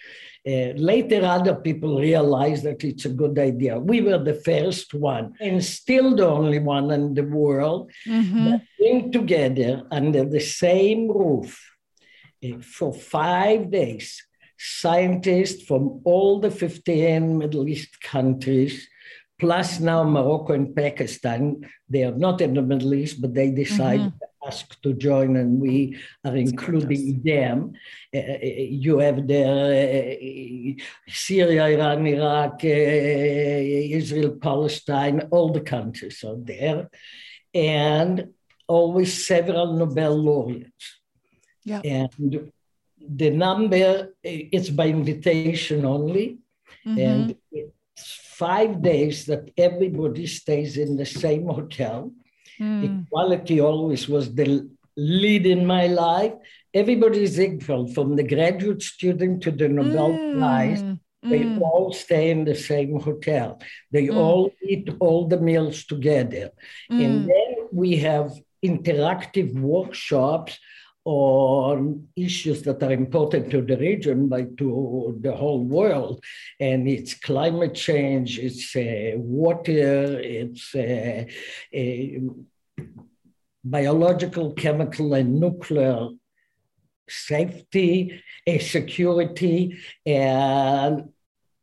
Uh, 0.45 0.73
later, 0.91 1.23
other 1.23 1.55
people 1.55 1.97
realized 1.97 2.63
that 2.65 2.83
it's 2.83 3.05
a 3.05 3.17
good 3.21 3.39
idea. 3.39 3.79
We 3.79 4.01
were 4.01 4.21
the 4.21 4.41
first 4.51 4.93
one, 4.93 5.33
and 5.39 5.63
still 5.63 6.13
the 6.13 6.27
only 6.27 6.59
one 6.59 6.91
in 6.91 7.13
the 7.13 7.23
world 7.23 7.89
mm-hmm. 8.05 8.45
that 8.47 8.63
came 8.77 9.13
together 9.13 9.83
under 9.91 10.25
the 10.25 10.41
same 10.41 11.07
roof 11.07 11.49
uh, 12.43 12.59
for 12.59 12.91
five 12.93 13.71
days. 13.71 14.21
Scientists 14.57 15.63
from 15.63 16.01
all 16.03 16.41
the 16.41 16.51
15 16.51 17.37
Middle 17.37 17.65
East 17.69 18.01
countries, 18.01 18.89
plus 19.41 19.79
now 19.79 20.03
Morocco 20.03 20.53
and 20.53 20.73
Pakistan, 20.73 21.67
they 21.89 22.03
are 22.03 22.17
not 22.25 22.39
in 22.39 22.53
the 22.53 22.61
Middle 22.61 22.93
East, 22.93 23.19
but 23.21 23.33
they 23.33 23.49
decided 23.51 24.13
mm-hmm 24.13 24.31
asked 24.45 24.81
to 24.83 24.93
join, 24.93 25.35
and 25.35 25.59
we 25.59 25.97
are 26.25 26.35
including 26.35 27.21
them. 27.23 27.73
Uh, 28.13 28.19
uh, 28.19 28.37
you 28.41 28.99
have 28.99 29.27
there 29.27 30.15
uh, 30.17 30.73
Syria, 31.07 31.65
Iran, 31.67 32.07
Iraq, 32.07 32.61
uh, 32.63 32.67
Israel, 34.01 34.31
Palestine, 34.41 35.27
all 35.31 35.49
the 35.51 35.61
countries 35.61 36.23
are 36.23 36.37
there, 36.37 36.89
and 37.53 38.29
always 38.67 39.25
several 39.25 39.73
Nobel 39.73 40.15
laureates. 40.15 40.99
Yeah. 41.63 41.81
And 41.83 42.51
the 42.99 43.29
number 43.29 44.09
it's 44.23 44.69
by 44.69 44.87
invitation 44.87 45.85
only, 45.85 46.39
mm-hmm. 46.85 46.99
and 46.99 47.35
five 48.45 48.81
days 48.91 49.17
that 49.31 49.43
everybody 49.67 50.25
stays 50.39 50.71
in 50.83 50.91
the 51.01 51.09
same 51.23 51.45
hotel 51.59 52.11
Mm. 52.61 53.05
Equality 53.07 53.59
always 53.59 54.07
was 54.07 54.33
the 54.33 54.69
lead 54.95 55.45
in 55.45 55.65
my 55.65 55.87
life. 55.87 56.33
Everybody 56.73 57.23
is 57.23 57.39
equal, 57.39 57.87
from 57.87 58.15
the 58.15 58.23
graduate 58.23 58.83
student 58.83 59.41
to 59.43 59.51
the 59.51 59.67
Nobel 59.67 60.11
mm. 60.11 60.37
Prize. 60.37 60.83
They 61.23 61.41
mm. 61.41 61.61
all 61.61 61.93
stay 61.93 62.31
in 62.31 62.45
the 62.45 62.55
same 62.55 62.99
hotel. 62.99 63.59
They 63.91 64.07
mm. 64.07 64.15
all 64.15 64.51
eat 64.67 64.89
all 64.99 65.27
the 65.27 65.39
meals 65.39 65.85
together. 65.85 66.51
And 66.89 67.25
mm. 67.25 67.27
then 67.27 67.67
we 67.71 67.97
have 67.97 68.31
interactive 68.63 69.53
workshops 69.59 70.59
on 71.03 72.07
issues 72.15 72.61
that 72.63 72.81
are 72.83 72.91
important 72.91 73.49
to 73.51 73.61
the 73.61 73.77
region, 73.77 74.27
but 74.27 74.55
to 74.57 75.17
the 75.21 75.35
whole 75.35 75.63
world. 75.63 76.23
And 76.59 76.87
it's 76.87 77.13
climate 77.15 77.73
change, 77.73 78.37
it's 78.37 78.75
uh, 78.75 79.17
water, 79.17 80.19
it's 80.19 80.75
uh, 80.75 81.25
uh, 81.75 82.83
biological, 83.63 84.53
chemical, 84.53 85.13
and 85.13 85.39
nuclear 85.39 86.09
safety, 87.09 88.23
security, 88.59 89.77
and 90.05 91.09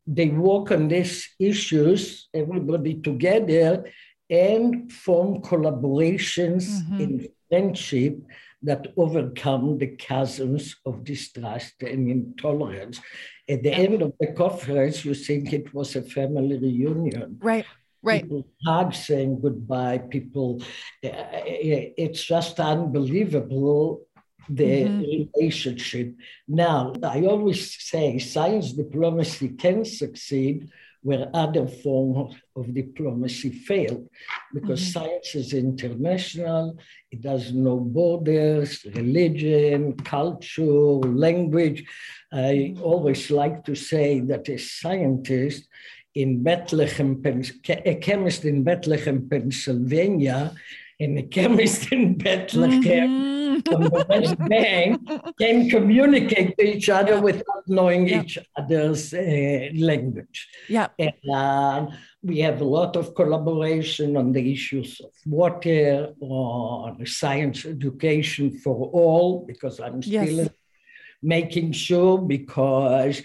they 0.05 0.29
work 0.29 0.71
on 0.71 0.87
these 0.87 1.29
issues, 1.39 2.27
everybody 2.33 2.95
together, 3.01 3.85
and 4.29 4.91
form 4.91 5.41
collaborations 5.41 6.65
mm-hmm. 6.67 7.01
in 7.01 7.27
friendship 7.47 8.19
that 8.61 8.87
overcome 8.97 9.77
the 9.77 9.95
chasms 9.95 10.75
of 10.85 11.03
distrust 11.03 11.81
and 11.81 12.09
intolerance. 12.09 12.99
At 13.47 13.63
the 13.63 13.73
end 13.73 14.01
of 14.01 14.13
the 14.19 14.27
conference, 14.33 15.05
you 15.05 15.13
think 15.13 15.53
it 15.53 15.73
was 15.73 15.95
a 15.95 16.01
family 16.01 16.57
reunion. 16.57 17.37
Right. 17.41 17.65
Right. 18.01 18.23
People 18.23 18.47
hug 18.65 18.93
saying 18.93 19.41
goodbye. 19.41 19.97
People, 19.97 20.61
uh, 21.03 21.09
it's 21.97 22.23
just 22.23 22.59
unbelievable 22.59 24.07
the 24.49 24.63
mm-hmm. 24.63 25.37
relationship. 25.37 26.15
Now, 26.47 26.93
I 27.03 27.25
always 27.25 27.75
say 27.83 28.17
science 28.19 28.73
diplomacy 28.73 29.49
can 29.49 29.85
succeed 29.85 30.69
where 31.01 31.29
other 31.33 31.67
forms 31.67 32.35
of 32.55 32.73
diplomacy 32.73 33.51
failed 33.51 34.09
because 34.53 34.81
mm-hmm. 34.81 34.99
science 34.99 35.35
is 35.35 35.53
international, 35.53 36.77
it 37.11 37.21
does 37.21 37.53
no 37.53 37.79
borders, 37.79 38.85
religion, 38.95 39.95
culture, 39.97 40.63
language. 40.63 41.85
I 42.31 42.37
mm-hmm. 42.37 42.83
always 42.83 43.31
like 43.31 43.63
to 43.65 43.75
say 43.75 44.19
that 44.21 44.49
a 44.49 44.57
scientist 44.57 45.67
in 46.15 46.43
Bethlehem, 46.43 47.21
a 47.67 47.95
chemist 47.95 48.45
in 48.45 48.63
Bethlehem, 48.63 49.27
Pennsylvania, 49.29 50.53
and 50.99 51.19
a 51.19 51.23
chemist 51.35 51.91
in 51.91 52.17
Bethlehem 52.17 53.09
mm-hmm. 53.09 53.48
From 53.65 53.83
the 53.83 54.05
West 54.09 54.37
Bank 54.49 55.01
can 55.39 55.69
communicate 55.69 56.57
to 56.57 56.65
each 56.65 56.89
other 56.89 57.15
yeah. 57.15 57.19
without 57.19 57.63
knowing 57.67 58.07
yeah. 58.07 58.21
each 58.21 58.37
other's 58.55 59.13
uh, 59.13 59.69
language. 59.75 60.47
Yeah. 60.67 60.87
And 60.97 61.13
uh, 61.33 61.87
we 62.21 62.39
have 62.39 62.61
a 62.61 62.65
lot 62.65 62.95
of 62.95 63.15
collaboration 63.15 64.17
on 64.17 64.31
the 64.31 64.51
issues 64.51 64.99
of 64.99 65.11
water, 65.25 66.13
on 66.19 67.05
science 67.05 67.65
education 67.65 68.57
for 68.59 68.89
all, 68.93 69.45
because 69.45 69.79
I'm 69.79 70.01
still 70.01 70.23
yes. 70.23 70.49
making 71.21 71.71
sure 71.71 72.17
because 72.17 73.21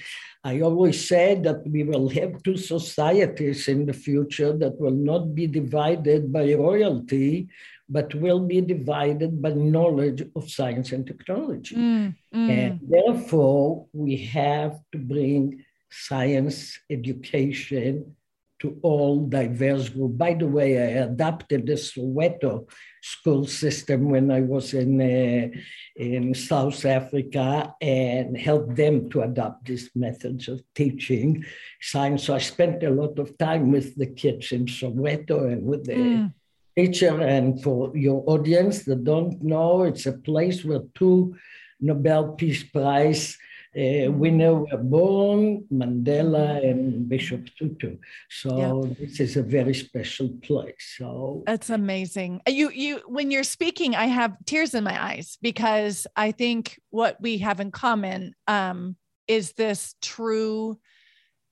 I 0.46 0.60
always 0.60 1.08
said 1.08 1.42
that 1.44 1.66
we 1.66 1.84
will 1.84 2.10
have 2.10 2.42
two 2.42 2.58
societies 2.58 3.66
in 3.66 3.86
the 3.86 3.94
future 3.94 4.52
that 4.52 4.78
will 4.78 4.98
not 5.12 5.34
be 5.34 5.46
divided 5.46 6.30
by 6.30 6.52
royalty, 6.52 7.48
but 7.88 8.14
will 8.14 8.40
be 8.40 8.60
divided 8.60 9.42
by 9.42 9.50
knowledge 9.50 10.22
of 10.34 10.50
science 10.50 10.92
and 10.92 11.06
technology. 11.06 11.76
Mm, 11.76 12.14
mm. 12.34 12.50
And 12.50 12.80
therefore, 12.82 13.86
we 13.92 14.16
have 14.16 14.80
to 14.92 14.98
bring 14.98 15.64
science 15.90 16.78
education 16.90 18.16
to 18.60 18.78
all 18.82 19.26
diverse 19.26 19.90
groups. 19.90 20.16
By 20.16 20.32
the 20.34 20.46
way, 20.46 20.78
I 20.78 21.04
adapted 21.04 21.66
the 21.66 21.74
Soweto 21.74 22.66
school 23.02 23.46
system 23.46 24.08
when 24.08 24.30
I 24.30 24.40
was 24.40 24.72
in, 24.72 25.00
uh, 25.00 25.48
in 25.96 26.32
South 26.32 26.84
Africa 26.86 27.74
and 27.82 28.36
helped 28.38 28.76
them 28.76 29.10
to 29.10 29.22
adopt 29.22 29.66
these 29.66 29.90
methods 29.94 30.48
of 30.48 30.62
teaching 30.74 31.44
science. 31.82 32.24
So 32.24 32.34
I 32.34 32.38
spent 32.38 32.82
a 32.82 32.90
lot 32.90 33.18
of 33.18 33.36
time 33.36 33.70
with 33.70 33.96
the 33.96 34.06
kids 34.06 34.52
in 34.52 34.64
Soweto 34.64 35.52
and 35.52 35.64
with 35.64 35.84
the 35.84 35.94
mm. 35.94 36.32
Teacher. 36.76 37.20
And 37.20 37.62
for 37.62 37.96
your 37.96 38.22
audience 38.26 38.84
that 38.84 39.04
don't 39.04 39.42
know, 39.42 39.84
it's 39.84 40.06
a 40.06 40.12
place 40.12 40.64
where 40.64 40.82
two 40.94 41.36
Nobel 41.80 42.32
Peace 42.32 42.62
Prize 42.62 43.36
uh, 43.76 44.10
winner 44.10 44.54
were 44.54 44.78
born, 44.78 45.64
Mandela 45.72 46.64
and 46.64 47.08
Bishop 47.08 47.48
Tutu. 47.58 47.96
So 48.30 48.84
yeah. 48.84 48.94
this 49.00 49.18
is 49.18 49.36
a 49.36 49.42
very 49.42 49.74
special 49.74 50.28
place. 50.42 50.94
So 50.96 51.42
that's 51.46 51.70
amazing. 51.70 52.40
Uh, 52.46 52.52
you 52.52 52.70
you 52.70 53.00
when 53.06 53.32
you're 53.32 53.42
speaking, 53.42 53.96
I 53.96 54.06
have 54.06 54.36
tears 54.46 54.74
in 54.74 54.84
my 54.84 55.02
eyes 55.02 55.38
because 55.42 56.06
I 56.14 56.30
think 56.30 56.78
what 56.90 57.20
we 57.20 57.38
have 57.38 57.58
in 57.58 57.72
common 57.72 58.34
um, 58.46 58.96
is 59.26 59.52
this 59.52 59.96
true 60.00 60.78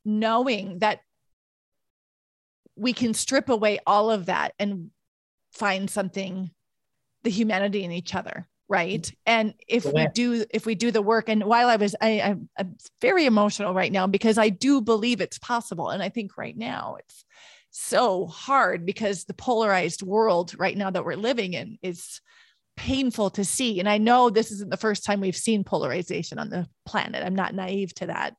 knowing 0.05 0.79
that 0.79 1.01
we 2.77 2.93
can 2.93 3.15
strip 3.15 3.49
away 3.49 3.81
all 3.87 4.11
of 4.11 4.27
that 4.27 4.55
and 4.59 4.91
find 5.53 5.89
something 5.91 6.51
the 7.23 7.31
humanity 7.31 7.85
in 7.85 7.93
each 7.93 8.15
other 8.15 8.47
right? 8.73 9.13
And 9.27 9.53
if 9.69 9.85
we 9.85 10.09
do 10.15 10.47
if 10.49 10.65
we 10.65 10.75
do 10.75 10.91
the 10.91 11.03
work 11.03 11.29
and 11.29 11.45
while 11.45 11.69
i 11.69 11.77
was 11.77 11.95
I, 12.01 12.23
I'm, 12.23 12.49
I'm 12.59 12.77
very 13.03 13.27
emotional 13.27 13.75
right 13.75 13.93
now 13.93 14.07
because 14.07 14.39
i 14.39 14.49
do 14.49 14.81
believe 14.81 15.21
it's 15.21 15.39
possible. 15.39 15.91
And 15.91 16.03
i 16.03 16.09
think 16.09 16.39
right 16.39 16.57
now 16.57 16.97
it's 16.99 17.25
so 17.71 18.27
hard 18.27 18.87
because 18.87 19.25
the 19.25 19.35
polarized 19.35 20.03
world 20.03 20.55
right 20.59 20.77
now 20.77 20.91
that 20.91 21.05
we're 21.05 21.17
living 21.17 21.53
in 21.53 21.79
is 21.83 22.23
painful 22.79 23.29
to 23.31 23.45
see. 23.45 23.79
And 23.79 23.89
i 23.91 23.99
know 23.99 24.31
this 24.31 24.51
isn't 24.51 24.71
the 24.71 24.79
first 24.79 25.05
time 25.05 25.21
we've 25.21 25.37
seen 25.37 25.65
polarization 25.65 26.39
on 26.39 26.49
the 26.49 26.67
planet. 26.87 27.23
I'm 27.23 27.37
not 27.37 27.55
naive 27.55 27.95
to 27.97 28.07
that. 28.07 28.37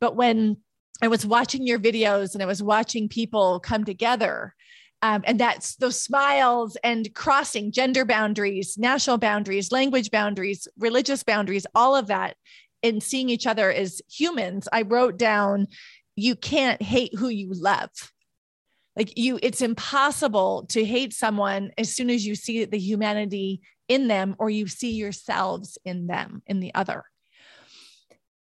But 0.00 0.16
when 0.16 0.58
i 1.00 1.08
was 1.08 1.24
watching 1.24 1.66
your 1.66 1.78
videos 1.78 2.34
and 2.34 2.42
i 2.42 2.46
was 2.46 2.62
watching 2.62 3.08
people 3.08 3.58
come 3.58 3.84
together 3.84 4.54
um, 5.02 5.22
and 5.24 5.38
that's 5.38 5.76
those 5.76 6.00
smiles 6.00 6.76
and 6.84 7.12
crossing 7.14 7.72
gender 7.72 8.04
boundaries, 8.04 8.78
national 8.78 9.18
boundaries, 9.18 9.72
language 9.72 10.10
boundaries, 10.10 10.68
religious 10.78 11.24
boundaries, 11.24 11.66
all 11.74 11.96
of 11.96 12.06
that, 12.06 12.36
and 12.84 13.02
seeing 13.02 13.28
each 13.28 13.46
other 13.46 13.70
as 13.70 14.00
humans. 14.08 14.68
I 14.72 14.82
wrote 14.82 15.18
down, 15.18 15.66
you 16.14 16.36
can't 16.36 16.80
hate 16.80 17.16
who 17.16 17.28
you 17.28 17.50
love. 17.52 17.90
Like 18.96 19.18
you, 19.18 19.40
it's 19.42 19.62
impossible 19.62 20.66
to 20.70 20.84
hate 20.84 21.12
someone 21.12 21.72
as 21.76 21.94
soon 21.94 22.08
as 22.08 22.24
you 22.24 22.34
see 22.34 22.64
the 22.64 22.78
humanity 22.78 23.62
in 23.88 24.06
them 24.06 24.36
or 24.38 24.50
you 24.50 24.68
see 24.68 24.92
yourselves 24.92 25.78
in 25.84 26.06
them, 26.06 26.42
in 26.46 26.60
the 26.60 26.74
other 26.74 27.04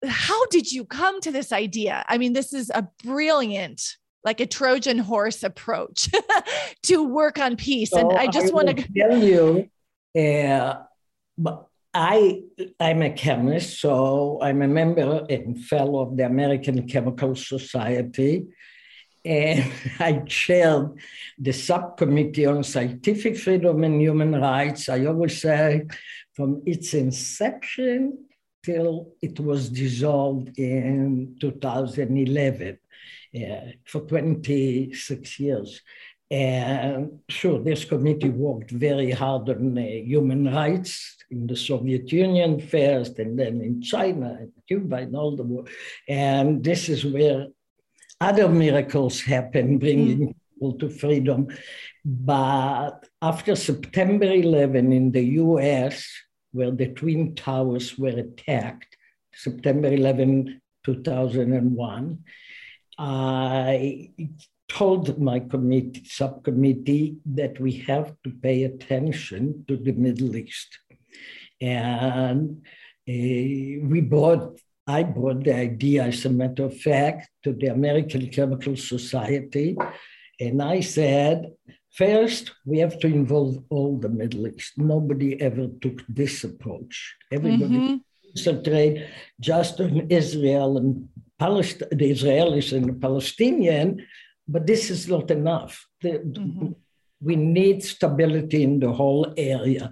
how 0.07 0.47
did 0.47 0.71
you 0.71 0.85
come 0.85 1.21
to 1.21 1.33
this 1.33 1.53
idea? 1.53 2.05
I 2.09 2.19
mean, 2.19 2.33
this 2.33 2.53
is 2.53 2.71
a 2.75 2.87
brilliant 3.03 3.97
like 4.27 4.41
a 4.41 4.47
Trojan 4.47 4.99
horse 4.99 5.45
approach 5.45 6.11
to 6.83 7.05
work 7.05 7.39
on 7.39 7.57
peace. 7.57 7.91
So 7.91 8.01
and 8.01 8.19
I 8.19 8.27
just 8.27 8.53
want 8.53 8.77
to 8.77 8.93
tell 8.93 9.17
you, 9.23 9.71
uh, 10.19 10.83
I 11.95 12.43
I'm 12.81 13.03
a 13.03 13.11
chemist, 13.11 13.81
so 13.81 14.39
I'm 14.43 14.61
a 14.63 14.69
member 14.69 15.25
and 15.31 15.65
fellow 15.65 16.01
of 16.01 16.17
the 16.17 16.27
American 16.27 16.89
Chemical 16.89 17.37
Society. 17.37 18.47
And 19.25 19.73
I 20.01 20.13
chaired 20.27 20.99
the 21.39 21.53
subcommittee 21.53 22.47
on 22.47 22.65
scientific 22.65 23.39
freedom 23.39 23.85
and 23.85 24.01
human 24.01 24.33
rights. 24.33 24.89
I 24.89 25.07
always 25.07 25.41
say 25.41 25.87
from 26.35 26.63
its 26.67 26.95
inception 26.95 28.27
till 28.65 29.13
it 29.23 29.39
was 29.39 29.69
dissolved 29.69 30.59
in 30.59 31.37
2011 31.41 32.79
uh, 33.37 33.73
for 33.85 34.01
26 34.03 35.41
years. 35.41 35.83
And 36.31 37.21
sure, 37.29 37.61
this 37.63 37.85
committee 37.85 38.31
worked 38.31 38.71
very 38.71 39.13
hard 39.13 39.49
on 39.49 39.79
uh, 39.79 39.83
human 39.83 40.53
rights 40.53 41.17
in 41.31 41.47
the 41.47 41.57
Soviet 41.57 42.11
Union 42.11 42.61
first, 42.61 43.19
and 43.19 43.39
then 43.39 43.61
in 43.61 43.81
China 43.81 44.37
and 44.41 44.53
Cuba 44.67 44.97
and 44.97 45.15
all 45.15 45.37
the 45.37 45.45
world. 45.45 45.69
And 46.09 46.65
this 46.65 46.89
is 46.89 47.05
where 47.05 47.47
other 48.21 48.49
miracles 48.49 49.21
happen, 49.21 49.79
bringing 49.79 50.19
mm. 50.19 50.35
people 50.55 50.73
to 50.79 50.89
freedom. 50.89 51.49
But 52.05 53.07
after 53.23 53.55
September 53.55 54.27
11 54.27 54.93
in 54.93 55.13
the 55.13 55.25
US, 55.43 56.09
where 56.53 56.71
the 56.71 56.89
Twin 56.89 57.35
Towers 57.35 57.99
were 57.99 58.19
attacked, 58.19 58.97
September 59.33 59.93
11, 59.93 60.61
2001, 60.85 62.25
I 62.99 64.11
told 64.69 65.21
my 65.21 65.41
committee, 65.41 66.03
subcommittee 66.05 67.17
that 67.25 67.61
we 67.61 67.73
have 67.73 68.15
to 68.25 68.31
pay 68.31 68.65
attention 68.65 69.65
to 69.69 69.77
the 69.77 69.93
Middle 69.93 70.37
East. 70.37 70.79
And 71.61 72.63
uh, 73.09 73.87
we 73.93 74.01
brought, 74.01 74.59
I 74.87 75.03
brought 75.03 75.45
the 75.45 75.55
idea, 75.55 76.05
as 76.05 76.25
a 76.25 76.31
matter 76.31 76.65
of 76.65 76.77
fact, 76.77 77.31
to 77.45 77.53
the 77.53 77.69
American 77.69 78.29
Chemical 78.29 78.77
Society. 78.77 79.77
And 80.41 80.63
I 80.63 80.81
said, 80.81 81.53
first, 81.93 82.53
we 82.65 82.79
have 82.79 82.99
to 83.01 83.07
involve 83.07 83.63
all 83.71 83.99
the 83.99 84.09
Middle 84.09 84.49
East. 84.49 84.73
Nobody 84.77 85.41
ever 85.41 85.69
took 85.81 86.03
this 86.09 86.45
approach. 86.45 87.17
Everybody 87.33 87.75
mm-hmm. 87.75 87.97
concentrate 88.29 89.07
just 89.41 89.81
on 89.81 90.09
Israel 90.11 90.77
and 90.77 91.09
Palest- 91.39 91.91
the 91.91 92.11
Israelis 92.11 92.73
and 92.77 92.87
the 92.89 92.95
Palestinian, 92.95 94.07
but 94.49 94.67
this 94.67 94.91
is 94.91 95.09
not 95.09 95.31
enough. 95.31 95.87
The, 96.01 96.11
mm-hmm. 96.11 96.73
We 97.21 97.37
need 97.37 97.83
stability 97.83 98.63
in 98.63 98.79
the 98.79 98.93
whole 98.93 99.33
area. 99.37 99.91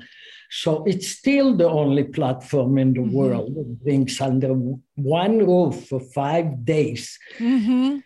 So 0.50 0.84
it's 0.84 1.08
still 1.08 1.56
the 1.56 1.68
only 1.68 2.04
platform 2.04 2.78
in 2.78 2.92
the 2.92 3.00
mm-hmm. 3.00 3.12
world 3.12 3.54
that 3.56 3.82
brings 3.82 4.20
under 4.20 4.52
one 4.94 5.38
roof 5.38 5.88
for 5.88 6.00
five 6.00 6.64
days. 6.64 7.18
Mm-hmm. 7.38 7.98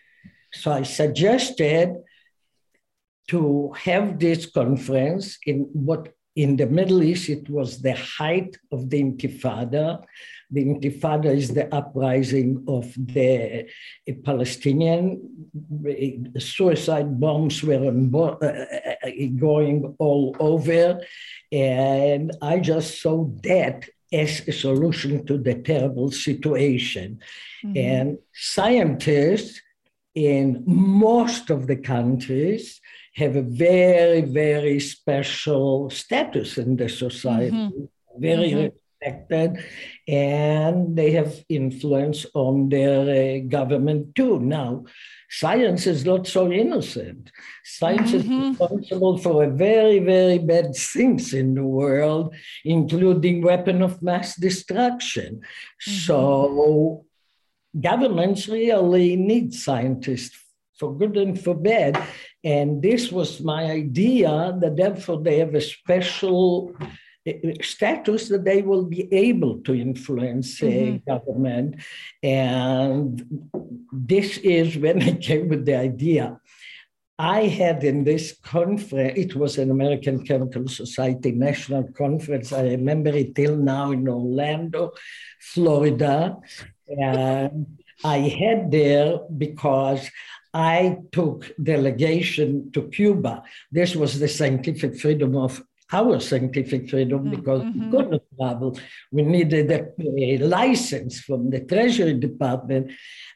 So 0.53 0.71
I 0.71 0.83
suggested 0.83 1.95
to 3.27 3.71
have 3.77 4.19
this 4.19 4.47
conference 4.47 5.37
in 5.45 5.69
what 5.73 6.09
in 6.35 6.55
the 6.55 6.65
Middle 6.65 7.03
East, 7.03 7.29
it 7.29 7.49
was 7.49 7.81
the 7.81 7.93
height 7.93 8.57
of 8.71 8.89
the 8.89 9.03
Intifada. 9.03 10.03
The 10.51 10.65
Intifada 10.65 11.25
is 11.25 11.53
the 11.53 11.73
uprising 11.73 12.63
of 12.67 12.91
the 12.97 13.67
uh, 14.09 14.13
Palestinian. 14.23 15.47
Suicide 16.37 17.19
bombs 17.19 17.63
were 17.63 17.87
uh, 17.87 19.09
going 19.37 19.95
all 19.99 20.35
over. 20.39 21.01
And 21.51 22.31
I 22.41 22.59
just 22.59 23.01
saw 23.01 23.25
that 23.43 23.87
as 24.11 24.47
a 24.47 24.51
solution 24.51 25.25
to 25.27 25.37
the 25.37 25.55
terrible 25.55 26.11
situation. 26.11 27.19
Mm-hmm. 27.63 27.77
And 27.77 28.17
scientists 28.33 29.61
in 30.15 30.63
most 30.65 31.49
of 31.49 31.67
the 31.67 31.75
countries 31.75 32.81
have 33.15 33.35
a 33.35 33.41
very, 33.41 34.21
very 34.21 34.79
special 34.79 35.89
status 35.89 36.57
in 36.57 36.77
the 36.77 36.89
society, 36.89 37.51
mm-hmm. 37.51 37.85
very 38.17 38.51
mm-hmm. 38.51 38.75
Respected, 39.01 39.63
and 40.07 40.95
they 40.95 41.11
have 41.11 41.43
influence 41.49 42.25
on 42.33 42.69
their 42.69 43.01
uh, 43.01 43.47
government 43.47 44.15
too. 44.15 44.39
Now, 44.39 44.85
science 45.29 45.87
is 45.87 46.05
not 46.05 46.27
so 46.27 46.51
innocent. 46.51 47.31
Science 47.63 48.11
mm-hmm. 48.11 48.41
is 48.41 48.49
responsible 48.49 49.17
for 49.17 49.43
a 49.43 49.49
very, 49.49 49.99
very 49.99 50.37
bad 50.39 50.75
things 50.75 51.33
in 51.33 51.55
the 51.55 51.63
world, 51.63 52.35
including 52.65 53.41
weapon 53.41 53.81
of 53.81 54.01
mass 54.01 54.35
destruction. 54.35 55.41
Mm-hmm. 55.41 55.91
So 55.91 57.05
governments 57.79 58.47
really 58.47 59.15
need 59.15 59.53
scientists 59.53 60.37
for 60.77 60.95
good 60.97 61.17
and 61.17 61.39
for 61.39 61.53
bad. 61.53 62.01
And 62.43 62.81
this 62.81 63.11
was 63.11 63.41
my 63.41 63.65
idea 63.65 64.57
that 64.61 64.77
therefore 64.77 65.21
they 65.21 65.39
have 65.39 65.53
a 65.53 65.61
special 65.61 66.73
status 67.61 68.29
that 68.29 68.45
they 68.45 68.61
will 68.61 68.85
be 68.85 69.11
able 69.13 69.59
to 69.61 69.73
influence 69.73 70.59
mm-hmm. 70.59 70.97
government. 71.09 71.75
And 72.23 73.41
this 73.91 74.37
is 74.37 74.77
when 74.77 75.01
I 75.01 75.13
came 75.13 75.49
with 75.49 75.65
the 75.65 75.75
idea. 75.75 76.39
I 77.19 77.47
had 77.47 77.83
in 77.83 78.05
this 78.05 78.37
conference, 78.41 79.13
it 79.17 79.35
was 79.35 79.57
an 79.57 79.71
American 79.71 80.23
Chemical 80.25 80.69
Society 80.69 81.31
national 81.31 81.91
conference. 81.91 82.53
I 82.53 82.63
remember 82.63 83.09
it 83.09 83.35
till 83.35 83.57
now 83.57 83.91
in 83.91 84.07
Orlando, 84.07 84.93
Florida. 85.41 86.37
And 86.87 87.77
I 88.05 88.17
had 88.19 88.71
there 88.71 89.19
because 89.37 90.09
I 90.53 90.97
took 91.11 91.51
delegation 91.61 92.71
to 92.71 92.87
Cuba. 92.87 93.43
This 93.71 93.95
was 93.95 94.19
the 94.19 94.27
scientific 94.27 94.97
freedom 94.97 95.35
of 95.35 95.61
our 95.91 96.19
scientific 96.19 96.89
freedom 96.89 97.19
mm-hmm. 97.19 97.35
because 97.35 97.63
mm-hmm. 97.63 97.85
we 97.85 97.91
couldn't 97.91 98.23
travel. 98.37 98.79
We 99.11 99.23
needed 99.23 99.71
a, 99.71 99.87
a, 99.99 100.37
license 100.37 101.19
from 101.19 101.49
the 101.49 101.61
Treasury 101.61 102.13
Department. 102.13 102.91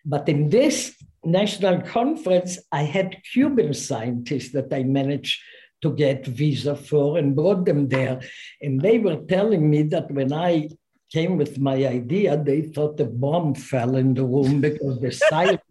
But 0.05 0.29
in 0.29 0.49
this 0.49 0.95
national 1.23 1.81
conference, 1.81 2.59
I 2.71 2.83
had 2.83 3.17
Cuban 3.31 3.73
scientists 3.73 4.51
that 4.53 4.71
I 4.71 4.83
managed 4.83 5.41
to 5.81 5.93
get 5.93 6.25
visa 6.25 6.75
for 6.75 7.17
and 7.17 7.35
brought 7.35 7.65
them 7.65 7.89
there. 7.89 8.21
And 8.61 8.79
they 8.79 8.99
were 8.99 9.17
telling 9.27 9.69
me 9.69 9.83
that 9.83 10.09
when 10.11 10.31
I 10.31 10.69
came 11.11 11.37
with 11.37 11.59
my 11.59 11.85
idea, 11.85 12.41
they 12.41 12.61
thought 12.61 12.97
the 12.97 13.05
bomb 13.05 13.53
fell 13.53 13.95
in 13.95 14.13
the 14.13 14.23
room 14.23 14.61
because 14.61 14.99
the 14.99 15.11
silence 15.29 15.61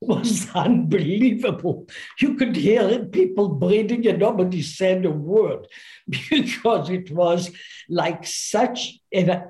was 0.00 0.48
unbelievable. 0.54 1.86
You 2.20 2.34
could 2.34 2.56
hear 2.56 3.04
people 3.06 3.48
breathing 3.48 4.06
and 4.06 4.18
nobody 4.18 4.62
said 4.62 5.04
a 5.04 5.10
word 5.10 5.66
because 6.30 6.90
it 6.90 7.10
was 7.10 7.50
like 7.88 8.26
such, 8.26 8.98
it 9.10 9.42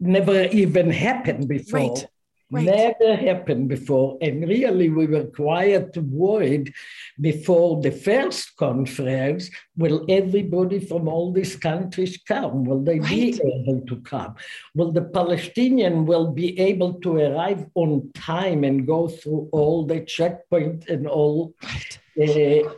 never 0.00 0.44
even 0.44 0.90
happened 0.90 1.48
before. 1.48 1.94
Right. 1.94 2.06
Right. 2.52 2.66
Never 2.66 3.16
happened 3.16 3.68
before. 3.68 4.18
And 4.20 4.46
really, 4.46 4.90
we 4.90 5.06
were 5.06 5.24
quite 5.24 5.96
worried 5.96 6.74
before 7.18 7.80
the 7.80 7.90
first 7.90 8.56
conference 8.56 9.48
will 9.74 10.04
everybody 10.10 10.78
from 10.78 11.08
all 11.08 11.32
these 11.32 11.56
countries 11.56 12.18
come? 12.28 12.64
Will 12.64 12.82
they 12.82 13.00
right. 13.00 13.08
be 13.08 13.40
able 13.42 13.80
to 13.86 13.96
come? 14.02 14.34
Will 14.74 14.92
the 14.92 15.00
Palestinian 15.00 16.04
will 16.04 16.30
be 16.30 16.58
able 16.60 17.00
to 17.00 17.16
arrive 17.16 17.64
on 17.74 18.10
time 18.14 18.64
and 18.64 18.86
go 18.86 19.08
through 19.08 19.48
all 19.52 19.86
the 19.86 20.02
checkpoints 20.02 20.90
and 20.90 21.06
all 21.06 21.54
the 22.16 22.70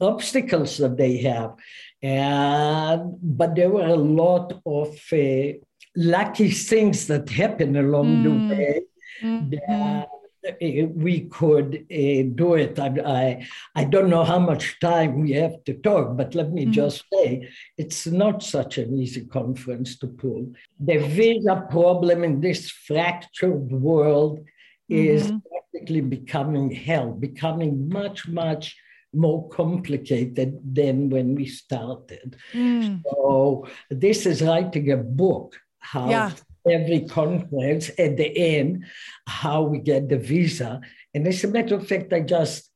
obstacles 0.00 0.76
that 0.78 0.96
they 0.96 1.18
have? 1.18 1.54
And, 2.02 3.14
but 3.22 3.54
there 3.54 3.70
were 3.70 3.86
a 3.86 3.94
lot 3.94 4.60
of 4.66 4.88
uh, 5.12 5.52
lucky 5.94 6.50
things 6.50 7.06
that 7.06 7.28
happened 7.28 7.76
along 7.76 8.08
mm. 8.08 8.22
the 8.24 8.56
way 8.56 8.80
mm-hmm. 9.22 9.50
that 9.50 10.08
uh, 10.46 10.86
we 10.94 11.20
could 11.22 11.86
uh, 11.90 12.22
do 12.34 12.54
it. 12.54 12.78
I, 12.78 12.88
I, 13.04 13.46
I, 13.74 13.84
don't 13.84 14.10
know 14.10 14.24
how 14.24 14.38
much 14.38 14.78
time 14.78 15.20
we 15.22 15.32
have 15.32 15.64
to 15.64 15.74
talk, 15.74 16.16
but 16.16 16.34
let 16.34 16.52
me 16.52 16.64
mm-hmm. 16.64 16.72
just 16.72 17.04
say 17.12 17.48
it's 17.78 18.06
not 18.06 18.42
such 18.42 18.78
an 18.78 18.98
easy 18.98 19.24
conference 19.24 19.98
to 19.98 20.06
pull. 20.06 20.52
The 20.80 20.98
visa 20.98 21.66
problem 21.70 22.24
in 22.24 22.40
this 22.40 22.70
fractured 22.70 23.72
world 23.72 24.40
is 24.88 25.28
mm-hmm. 25.28 25.38
practically 25.50 26.02
becoming 26.02 26.70
hell, 26.70 27.12
becoming 27.12 27.88
much, 27.88 28.28
much 28.28 28.76
more 29.14 29.48
complicated 29.48 30.58
than 30.62 31.08
when 31.08 31.34
we 31.34 31.46
started. 31.46 32.36
Mm. 32.52 33.02
So 33.04 33.68
this 33.88 34.26
is 34.26 34.42
writing 34.42 34.90
a 34.90 34.96
book 34.96 35.56
how 35.78 36.08
yeah 36.08 36.32
every 36.68 37.00
conference 37.06 37.90
at 37.98 38.16
the 38.16 38.56
end 38.56 38.84
how 39.26 39.62
we 39.62 39.78
get 39.78 40.08
the 40.08 40.18
visa. 40.18 40.80
And 41.14 41.26
as 41.26 41.44
a 41.44 41.48
matter 41.48 41.76
of 41.76 41.86
fact, 41.86 42.12
I 42.12 42.20
just 42.20 42.70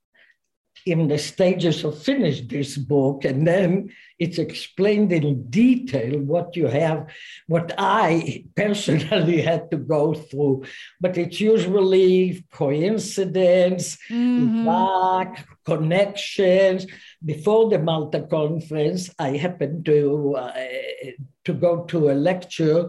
in 0.86 1.08
the 1.08 1.18
stages 1.18 1.84
of 1.84 2.00
finish 2.02 2.40
this 2.42 2.76
book 2.76 3.24
and 3.24 3.46
then 3.46 3.90
it's 4.18 4.38
explained 4.38 5.12
in 5.12 5.48
detail 5.50 6.18
what 6.20 6.56
you 6.56 6.66
have 6.66 7.06
what 7.46 7.74
i 7.78 8.44
personally 8.56 9.40
had 9.50 9.70
to 9.70 9.76
go 9.76 10.14
through 10.14 10.64
but 11.00 11.18
it's 11.18 11.40
usually 11.40 12.44
coincidence 12.52 13.98
mm-hmm. 14.08 14.66
luck 14.66 15.38
connections 15.64 16.86
before 17.24 17.68
the 17.68 17.78
malta 17.78 18.22
conference 18.22 19.10
i 19.18 19.30
happened 19.36 19.84
to 19.84 20.34
uh, 20.36 20.52
to 21.44 21.52
go 21.52 21.84
to 21.84 22.10
a 22.10 22.14
lecture 22.14 22.88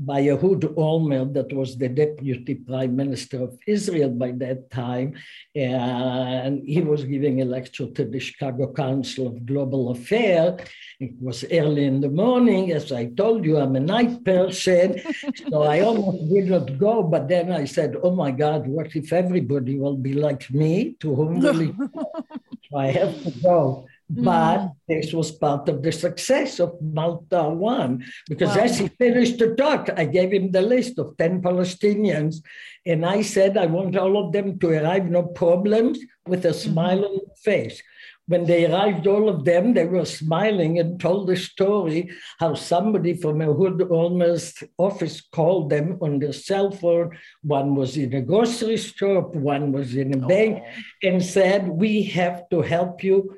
by 0.00 0.20
Ehud 0.22 0.62
Olmert, 0.76 1.34
that 1.34 1.52
was 1.52 1.76
the 1.76 1.88
deputy 1.88 2.54
prime 2.54 2.96
minister 2.96 3.42
of 3.42 3.58
Israel 3.66 4.08
by 4.08 4.32
that 4.32 4.70
time. 4.70 5.12
And 5.54 6.62
he 6.66 6.80
was 6.80 7.04
giving 7.04 7.42
a 7.42 7.44
lecture 7.44 7.86
to 7.86 8.04
the 8.06 8.18
Chicago 8.18 8.72
Council 8.72 9.26
of 9.26 9.44
Global 9.44 9.90
Affairs. 9.90 10.62
It 11.00 11.12
was 11.20 11.44
early 11.52 11.84
in 11.84 12.00
the 12.00 12.08
morning. 12.08 12.72
As 12.72 12.90
I 12.92 13.06
told 13.12 13.44
you, 13.44 13.58
I'm 13.58 13.76
a 13.76 13.80
night 13.80 14.24
person. 14.24 15.02
so 15.50 15.64
I 15.64 15.80
almost 15.80 16.32
did 16.32 16.48
not 16.48 16.78
go. 16.78 17.02
But 17.02 17.28
then 17.28 17.52
I 17.52 17.66
said, 17.66 17.96
oh 18.02 18.14
my 18.14 18.30
God, 18.30 18.66
what 18.66 18.96
if 18.96 19.12
everybody 19.12 19.78
will 19.78 19.96
be 19.96 20.14
like 20.14 20.50
me? 20.50 20.96
To 21.00 21.14
whom 21.14 21.40
will 21.40 21.58
he? 21.58 21.72
so 22.70 22.76
I 22.78 22.90
have 22.90 23.22
to 23.24 23.30
go. 23.42 23.86
But 24.12 24.58
mm. 24.58 24.74
this 24.88 25.12
was 25.12 25.30
part 25.30 25.68
of 25.68 25.84
the 25.84 25.92
success 25.92 26.58
of 26.58 26.74
Malta 26.82 27.44
One, 27.44 28.04
because 28.28 28.56
wow. 28.56 28.64
as 28.64 28.78
he 28.78 28.88
finished 28.88 29.38
the 29.38 29.54
talk, 29.54 29.88
I 29.96 30.04
gave 30.04 30.32
him 30.32 30.50
the 30.50 30.62
list 30.62 30.98
of 30.98 31.16
10 31.16 31.42
Palestinians. 31.42 32.42
And 32.84 33.06
I 33.06 33.22
said, 33.22 33.56
I 33.56 33.66
want 33.66 33.96
all 33.96 34.26
of 34.26 34.32
them 34.32 34.58
to 34.58 34.68
arrive, 34.70 35.08
no 35.08 35.22
problems, 35.22 36.00
with 36.26 36.44
a 36.44 36.48
mm-hmm. 36.48 36.72
smile 36.72 37.04
on 37.04 37.18
their 37.18 37.36
face. 37.36 37.80
When 38.26 38.46
they 38.46 38.66
arrived, 38.66 39.06
all 39.06 39.28
of 39.28 39.44
them, 39.44 39.74
they 39.74 39.86
were 39.86 40.04
smiling 40.04 40.80
and 40.80 40.98
told 40.98 41.28
the 41.28 41.36
story 41.36 42.10
how 42.38 42.54
somebody 42.54 43.14
from 43.14 43.42
Ehud 43.42 43.80
Olmert's 43.90 44.62
office 44.76 45.20
called 45.20 45.70
them 45.70 45.98
on 46.00 46.18
their 46.18 46.32
cell 46.32 46.70
phone. 46.72 47.16
One 47.42 47.76
was 47.76 47.96
in 47.96 48.14
a 48.14 48.22
grocery 48.22 48.76
store, 48.76 49.22
one 49.22 49.72
was 49.72 49.94
in 49.94 50.14
a 50.14 50.24
oh. 50.24 50.28
bank, 50.28 50.62
and 51.02 51.24
said, 51.24 51.68
We 51.68 52.02
have 52.04 52.48
to 52.50 52.62
help 52.62 53.04
you 53.04 53.36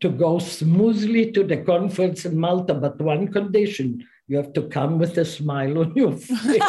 to 0.00 0.08
go 0.08 0.38
smoothly 0.38 1.32
to 1.32 1.44
the 1.44 1.56
conference 1.58 2.24
in 2.24 2.38
Malta, 2.38 2.74
but 2.74 3.00
one 3.00 3.28
condition 3.28 4.06
you 4.28 4.36
have 4.36 4.52
to 4.52 4.62
come 4.68 4.98
with 4.98 5.16
a 5.18 5.24
smile 5.24 5.78
on 5.78 5.94
your 5.96 6.12
face. 6.16 6.62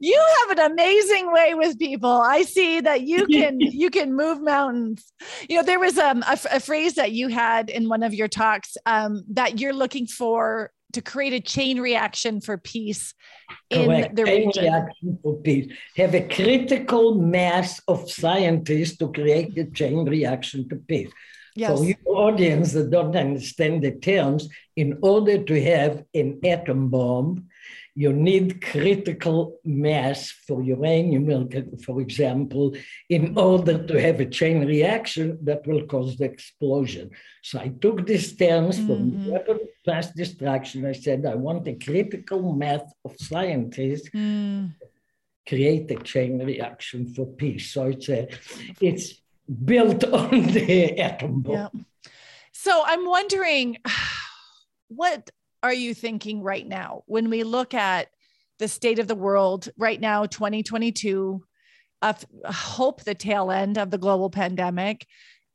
you 0.00 0.26
have 0.40 0.58
an 0.58 0.72
amazing 0.72 1.32
way 1.32 1.54
with 1.54 1.78
people. 1.78 2.10
I 2.10 2.42
see 2.42 2.80
that 2.80 3.02
you 3.02 3.26
can 3.32 3.60
you 3.60 3.90
can 3.90 4.14
move 4.14 4.42
mountains. 4.42 5.12
You 5.48 5.56
know, 5.58 5.62
there 5.62 5.80
was 5.80 5.96
um, 5.98 6.22
a, 6.26 6.38
a 6.52 6.60
phrase 6.60 6.94
that 6.94 7.12
you 7.12 7.28
had 7.28 7.70
in 7.70 7.88
one 7.88 8.02
of 8.02 8.12
your 8.12 8.28
talks 8.28 8.76
um, 8.86 9.24
that 9.30 9.60
you're 9.60 9.72
looking 9.72 10.06
for 10.06 10.72
to 10.94 11.02
create 11.02 11.32
a 11.32 11.40
chain 11.40 11.80
reaction 11.80 12.40
for 12.40 12.56
peace 12.56 13.14
in 13.70 13.86
Correct. 13.86 14.16
the 14.16 14.24
chain 14.24 14.46
region. 14.46 14.62
reaction 14.64 15.18
for 15.22 15.36
peace. 15.36 15.72
Have 15.96 16.14
a 16.14 16.28
critical 16.28 17.14
mass 17.14 17.80
of 17.88 18.10
scientists 18.10 18.96
to 18.98 19.12
create 19.12 19.56
a 19.58 19.64
chain 19.64 20.08
reaction 20.08 20.68
to 20.68 20.76
peace. 20.76 21.10
Yes. 21.54 21.78
For 21.78 21.84
your 21.84 21.96
audience 22.06 22.72
that 22.72 22.90
don't 22.90 23.16
understand 23.16 23.82
the 23.82 23.92
terms, 23.92 24.48
in 24.76 24.98
order 25.02 25.42
to 25.42 25.62
have 25.62 26.04
an 26.12 26.40
atom 26.44 26.88
bomb, 26.88 27.48
you 27.96 28.12
need 28.12 28.60
critical 28.60 29.60
mass 29.64 30.30
for 30.30 30.60
uranium, 30.62 31.48
for 31.78 32.00
example, 32.00 32.74
in 33.08 33.38
order 33.38 33.86
to 33.86 34.00
have 34.00 34.18
a 34.18 34.26
chain 34.26 34.66
reaction 34.66 35.38
that 35.42 35.64
will 35.64 35.86
cause 35.86 36.16
the 36.16 36.24
explosion. 36.24 37.10
So 37.42 37.60
I 37.60 37.68
took 37.68 38.04
these 38.04 38.34
terms 38.36 38.78
mm-hmm. 38.78 38.86
from 38.88 39.30
weapon 39.30 39.60
mass 39.86 40.10
destruction. 40.10 40.86
I 40.86 40.92
said, 40.92 41.24
I 41.24 41.36
want 41.36 41.68
a 41.68 41.74
critical 41.74 42.52
mass 42.52 42.82
of 43.04 43.14
scientists 43.16 44.10
mm. 44.10 44.74
create 45.46 45.88
a 45.92 45.96
chain 46.02 46.44
reaction 46.44 47.14
for 47.14 47.26
peace. 47.26 47.72
So 47.72 47.84
it's 47.84 48.08
a, 48.08 48.28
it's 48.80 49.20
built 49.64 50.04
on 50.12 50.42
the 50.42 50.98
atom 50.98 51.40
bomb. 51.40 51.54
Yeah. 51.54 51.68
So 52.52 52.82
I'm 52.84 53.06
wondering 53.06 53.78
what 54.88 55.30
are 55.62 55.74
you 55.74 55.94
thinking 55.94 56.42
right 56.42 56.66
now 56.66 57.02
when 57.06 57.30
we 57.30 57.42
look 57.42 57.74
at 57.74 58.08
the 58.58 58.68
state 58.68 58.98
of 58.98 59.08
the 59.08 59.14
world 59.14 59.68
right 59.76 60.00
now, 60.00 60.26
2022? 60.26 61.42
Uh, 62.02 62.12
hope 62.46 63.02
the 63.02 63.14
tail 63.14 63.50
end 63.50 63.78
of 63.78 63.90
the 63.90 63.96
global 63.96 64.28
pandemic, 64.28 65.06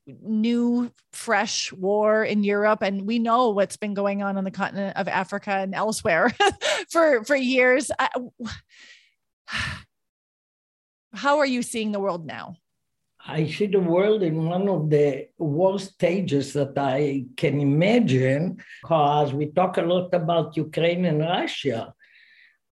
new, 0.08 0.91
fresh 1.13 1.71
war 1.71 2.23
in 2.23 2.43
Europe, 2.43 2.82
and 2.82 3.06
we 3.06 3.19
know 3.19 3.49
what's 3.49 3.78
been 3.78 3.93
going 3.93 4.23
on 4.23 4.36
on 4.36 4.43
the 4.43 4.52
continent 4.52 4.97
of 4.97 5.08
Africa 5.08 5.52
and 5.52 5.75
elsewhere 5.75 6.34
for 6.91 7.23
for 7.23 7.36
years. 7.36 7.91
I, 7.99 8.10
how 11.13 11.38
are 11.38 11.45
you 11.45 11.62
seeing 11.62 11.91
the 11.91 11.99
world 11.99 12.25
now? 12.25 12.56
I 13.25 13.47
see 13.47 13.67
the 13.67 13.79
world 13.79 14.23
in 14.23 14.45
one 14.45 14.69
of 14.69 14.89
the 14.89 15.27
worst 15.38 15.93
stages 15.93 16.53
that 16.53 16.77
I 16.77 17.25
can 17.36 17.60
imagine 17.60 18.58
because 18.82 19.34
we 19.34 19.47
talk 19.51 19.77
a 19.77 19.82
lot 19.82 20.13
about 20.13 20.55
Ukraine 20.55 21.05
and 21.05 21.19
Russia. 21.19 21.93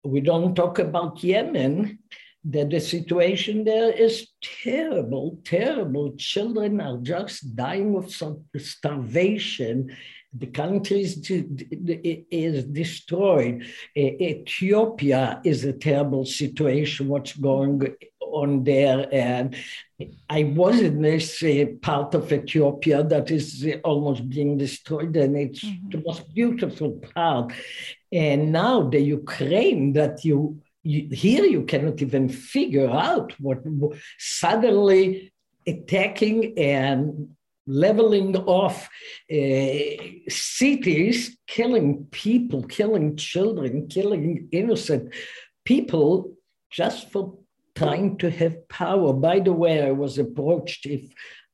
We 0.03 0.19
don't 0.19 0.53
talk 0.53 0.79
about 0.79 1.23
Yemen, 1.23 1.99
that 2.45 2.69
the 2.69 2.79
situation 2.79 3.63
there 3.63 3.91
is 3.91 4.27
terrible, 4.63 5.39
terrible. 5.45 6.13
Children 6.17 6.81
are 6.81 6.97
just 6.97 7.55
dying 7.55 7.95
of 7.95 8.13
starvation. 8.57 9.95
The 10.35 10.47
country 10.47 11.01
is, 11.01 11.29
is 11.29 12.65
destroyed. 12.65 13.65
Ethiopia 13.95 15.39
is 15.45 15.63
a 15.63 15.73
terrible 15.73 16.25
situation, 16.25 17.07
what's 17.07 17.33
going 17.33 17.95
on 18.33 18.63
there. 18.63 19.07
And 19.11 19.55
I 20.29 20.43
was 20.43 20.79
in 20.81 21.01
this 21.01 21.41
uh, 21.43 21.65
part 21.81 22.13
of 22.15 22.31
Ethiopia 22.31 23.03
that 23.03 23.31
is 23.31 23.65
uh, 23.65 23.77
almost 23.83 24.27
being 24.29 24.57
destroyed, 24.57 25.15
and 25.15 25.37
it's 25.37 25.63
mm-hmm. 25.63 25.89
the 25.89 26.03
most 26.05 26.33
beautiful 26.33 26.91
part. 27.15 27.53
And 28.11 28.51
now 28.51 28.89
the 28.89 28.99
Ukraine 28.99 29.93
that 29.93 30.25
you, 30.25 30.61
you 30.83 31.07
here 31.15 31.45
you 31.45 31.63
cannot 31.63 32.01
even 32.01 32.27
figure 32.29 32.89
out 32.89 33.33
what 33.39 33.59
suddenly 34.17 35.31
attacking 35.65 36.57
and 36.57 37.29
leveling 37.65 38.35
off 38.35 38.89
uh, 39.31 39.67
cities, 40.27 41.37
killing 41.47 42.05
people, 42.11 42.63
killing 42.63 43.15
children, 43.15 43.87
killing 43.87 44.49
innocent 44.51 45.13
people 45.63 46.33
just 46.69 47.09
for 47.11 47.37
trying 47.75 48.17
to 48.17 48.29
have 48.29 48.67
power. 48.69 49.13
By 49.13 49.39
the 49.39 49.53
way, 49.53 49.85
I 49.85 49.91
was 49.91 50.17
approached 50.17 50.85
if 50.85 51.01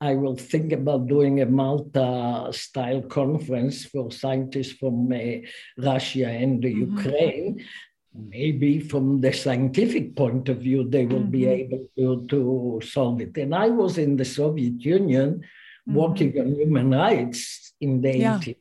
I 0.01 0.15
will 0.15 0.35
think 0.35 0.71
about 0.71 1.07
doing 1.07 1.41
a 1.41 1.45
Malta 1.45 2.49
style 2.53 3.01
conference 3.01 3.85
for 3.85 4.11
scientists 4.11 4.73
from 4.73 5.11
uh, 5.11 5.45
Russia 5.77 6.27
and 6.27 6.61
the 6.61 6.73
mm-hmm. 6.73 6.97
Ukraine. 6.97 7.65
Maybe 8.13 8.79
from 8.79 9.21
the 9.21 9.33
scientific 9.33 10.15
point 10.15 10.49
of 10.49 10.59
view, 10.59 10.89
they 10.89 11.05
will 11.05 11.19
mm-hmm. 11.19 11.31
be 11.31 11.45
able 11.45 11.85
to, 11.97 12.25
to 12.27 12.81
solve 12.85 13.21
it. 13.21 13.37
And 13.37 13.53
I 13.53 13.69
was 13.69 13.97
in 13.97 14.15
the 14.15 14.25
Soviet 14.25 14.81
Union 14.83 15.41
mm-hmm. 15.41 15.93
working 15.93 16.39
on 16.39 16.55
human 16.55 16.91
rights 16.91 17.73
in 17.81 18.01
the 18.01 18.17
yeah. 18.17 18.39
80s, 18.39 18.55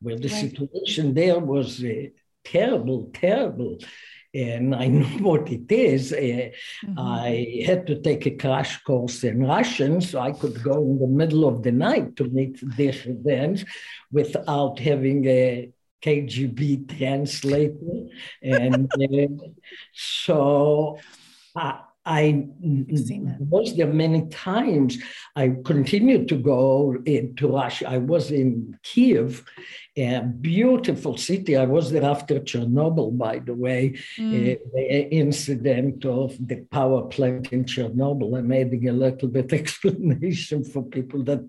where 0.00 0.16
the 0.16 0.28
right. 0.28 0.40
situation 0.40 1.14
there 1.14 1.40
was 1.40 1.82
uh, 1.82 2.06
terrible, 2.44 3.10
terrible 3.12 3.78
and 4.36 4.74
I 4.74 4.86
know 4.88 5.06
what 5.28 5.50
it 5.50 5.70
is. 5.70 6.12
Uh, 6.12 6.16
mm-hmm. 6.16 6.98
I 6.98 7.62
had 7.64 7.86
to 7.86 8.00
take 8.00 8.26
a 8.26 8.36
crash 8.36 8.82
course 8.84 9.24
in 9.24 9.46
Russian, 9.46 10.00
so 10.00 10.20
I 10.20 10.32
could 10.32 10.62
go 10.62 10.82
in 10.82 10.98
the 10.98 11.06
middle 11.06 11.46
of 11.46 11.62
the 11.62 11.72
night 11.72 12.16
to 12.16 12.24
meet 12.24 12.62
dissidents 12.76 13.64
without 14.12 14.78
having 14.78 15.24
a 15.26 15.70
KGB 16.02 16.98
translator. 16.98 18.08
and 18.42 18.90
uh, 19.02 19.46
so 19.92 20.98
I, 21.54 21.80
I 22.06 22.46
was 22.60 23.76
there 23.76 23.92
many 23.92 24.28
times. 24.28 24.96
I 25.34 25.56
continued 25.64 26.28
to 26.28 26.36
go 26.36 26.96
into 27.04 27.48
Russia. 27.48 27.90
I 27.90 27.98
was 27.98 28.30
in 28.30 28.78
Kiev, 28.84 29.44
a 29.96 30.20
beautiful 30.20 31.16
city. 31.16 31.56
I 31.56 31.64
was 31.64 31.90
there 31.90 32.04
after 32.04 32.38
Chernobyl, 32.38 33.18
by 33.18 33.40
the 33.40 33.54
way, 33.54 33.98
mm. 34.16 34.54
uh, 34.54 34.58
the 34.72 35.08
incident 35.10 36.04
of 36.04 36.36
the 36.46 36.64
power 36.70 37.02
plant 37.08 37.52
in 37.52 37.64
Chernobyl. 37.64 38.38
I'm 38.38 38.52
adding 38.52 38.88
a 38.88 38.92
little 38.92 39.28
bit 39.28 39.52
explanation 39.60 40.62
for 40.62 40.84
people 40.84 41.24
that 41.24 41.40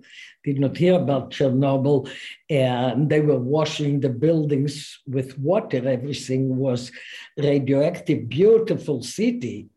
did 0.44 0.60
not 0.60 0.76
hear 0.76 0.96
about 0.96 1.30
Chernobyl. 1.30 2.10
And 2.50 3.10
they 3.12 3.22
were 3.22 3.38
washing 3.38 4.00
the 4.00 4.10
buildings 4.10 5.02
with 5.06 5.38
water. 5.38 5.88
Everything 5.88 6.58
was 6.58 6.92
radioactive, 7.38 8.28
beautiful 8.28 9.04
city 9.04 9.68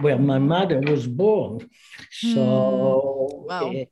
where 0.00 0.18
my 0.18 0.38
mother 0.38 0.80
was 0.80 1.06
born. 1.06 1.68
So, 2.10 2.36
mm. 2.36 3.48
wow. 3.48 3.70
It, 3.70 3.90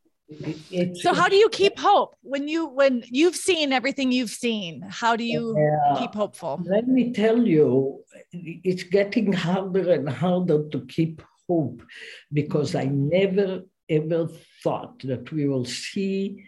it, 0.70 0.96
so 0.96 1.12
how 1.12 1.28
do 1.28 1.34
you 1.34 1.48
keep 1.48 1.76
hope 1.76 2.14
when 2.22 2.46
you 2.46 2.66
when 2.66 3.02
you've 3.08 3.34
seen 3.34 3.72
everything 3.72 4.12
you've 4.12 4.30
seen 4.30 4.80
how 4.88 5.16
do 5.16 5.24
you 5.24 5.56
uh, 5.58 5.98
keep 5.98 6.14
hopeful 6.14 6.62
let 6.64 6.86
me 6.86 7.12
tell 7.12 7.44
you 7.44 8.00
it's 8.30 8.84
getting 8.84 9.32
harder 9.32 9.90
and 9.92 10.08
harder 10.08 10.68
to 10.68 10.86
keep 10.86 11.20
hope 11.48 11.82
because 12.32 12.76
i 12.76 12.84
never 12.84 13.62
ever 13.88 14.28
thought 14.62 15.00
that 15.00 15.32
we 15.32 15.48
will 15.48 15.64
see 15.64 16.44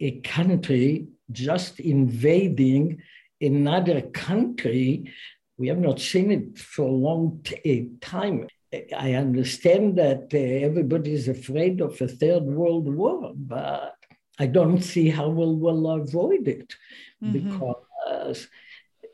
a 0.00 0.20
country 0.20 1.08
just 1.32 1.80
invading 1.80 3.02
another 3.40 4.00
country 4.00 5.12
we 5.56 5.66
have 5.66 5.78
not 5.78 6.00
seen 6.00 6.30
it 6.30 6.58
for 6.58 6.82
a 6.82 6.98
long 7.08 7.40
t- 7.42 7.90
time 8.00 8.46
I 8.96 9.14
understand 9.14 9.96
that 9.98 10.28
uh, 10.32 10.38
everybody 10.38 11.12
is 11.12 11.28
afraid 11.28 11.80
of 11.80 12.00
a 12.00 12.08
third 12.08 12.44
world 12.44 12.92
war, 12.92 13.32
but 13.34 13.96
I 14.38 14.46
don't 14.46 14.82
see 14.82 15.08
how 15.08 15.28
we'll, 15.28 15.56
we'll 15.56 15.90
avoid 15.90 16.48
it 16.48 16.74
mm-hmm. 17.22 17.32
because 17.32 17.86
uh, 18.10 18.34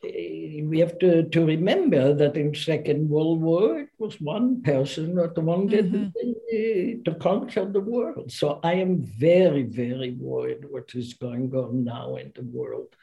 we 0.03 0.79
have 0.79 0.99
to, 1.01 1.25
to 1.29 1.45
remember 1.45 2.15
that 2.15 2.37
in 2.37 2.55
Second 2.55 3.09
World 3.09 3.43
War, 3.43 3.81
it 3.81 3.91
was 3.99 4.21
one 4.21 4.63
person 4.63 5.15
that 5.17 5.37
wanted 5.37 5.93
mm-hmm. 5.93 7.03
to 7.03 7.15
conquer 7.17 7.67
the 7.67 7.81
world. 7.81 8.33
So 8.33 8.61
I 8.63 8.75
am 8.75 9.03
very, 9.03 9.65
very 9.65 10.13
worried 10.13 10.65
what 10.71 10.95
is 10.95 11.15
going 11.15 11.55
on 11.55 11.85
now 11.85 12.17
in 12.17 12.33
the 12.35 12.43
world. 12.45 12.97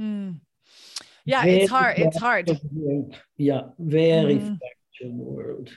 Mm. 0.00 0.40
Yeah, 1.24 1.42
very 1.42 1.56
it's 1.62 1.70
hard. 1.70 1.98
It's 1.98 2.18
hard. 2.18 2.60
Yeah, 3.36 3.62
very 3.78 4.56
mm 5.02 5.14
world. 5.14 5.70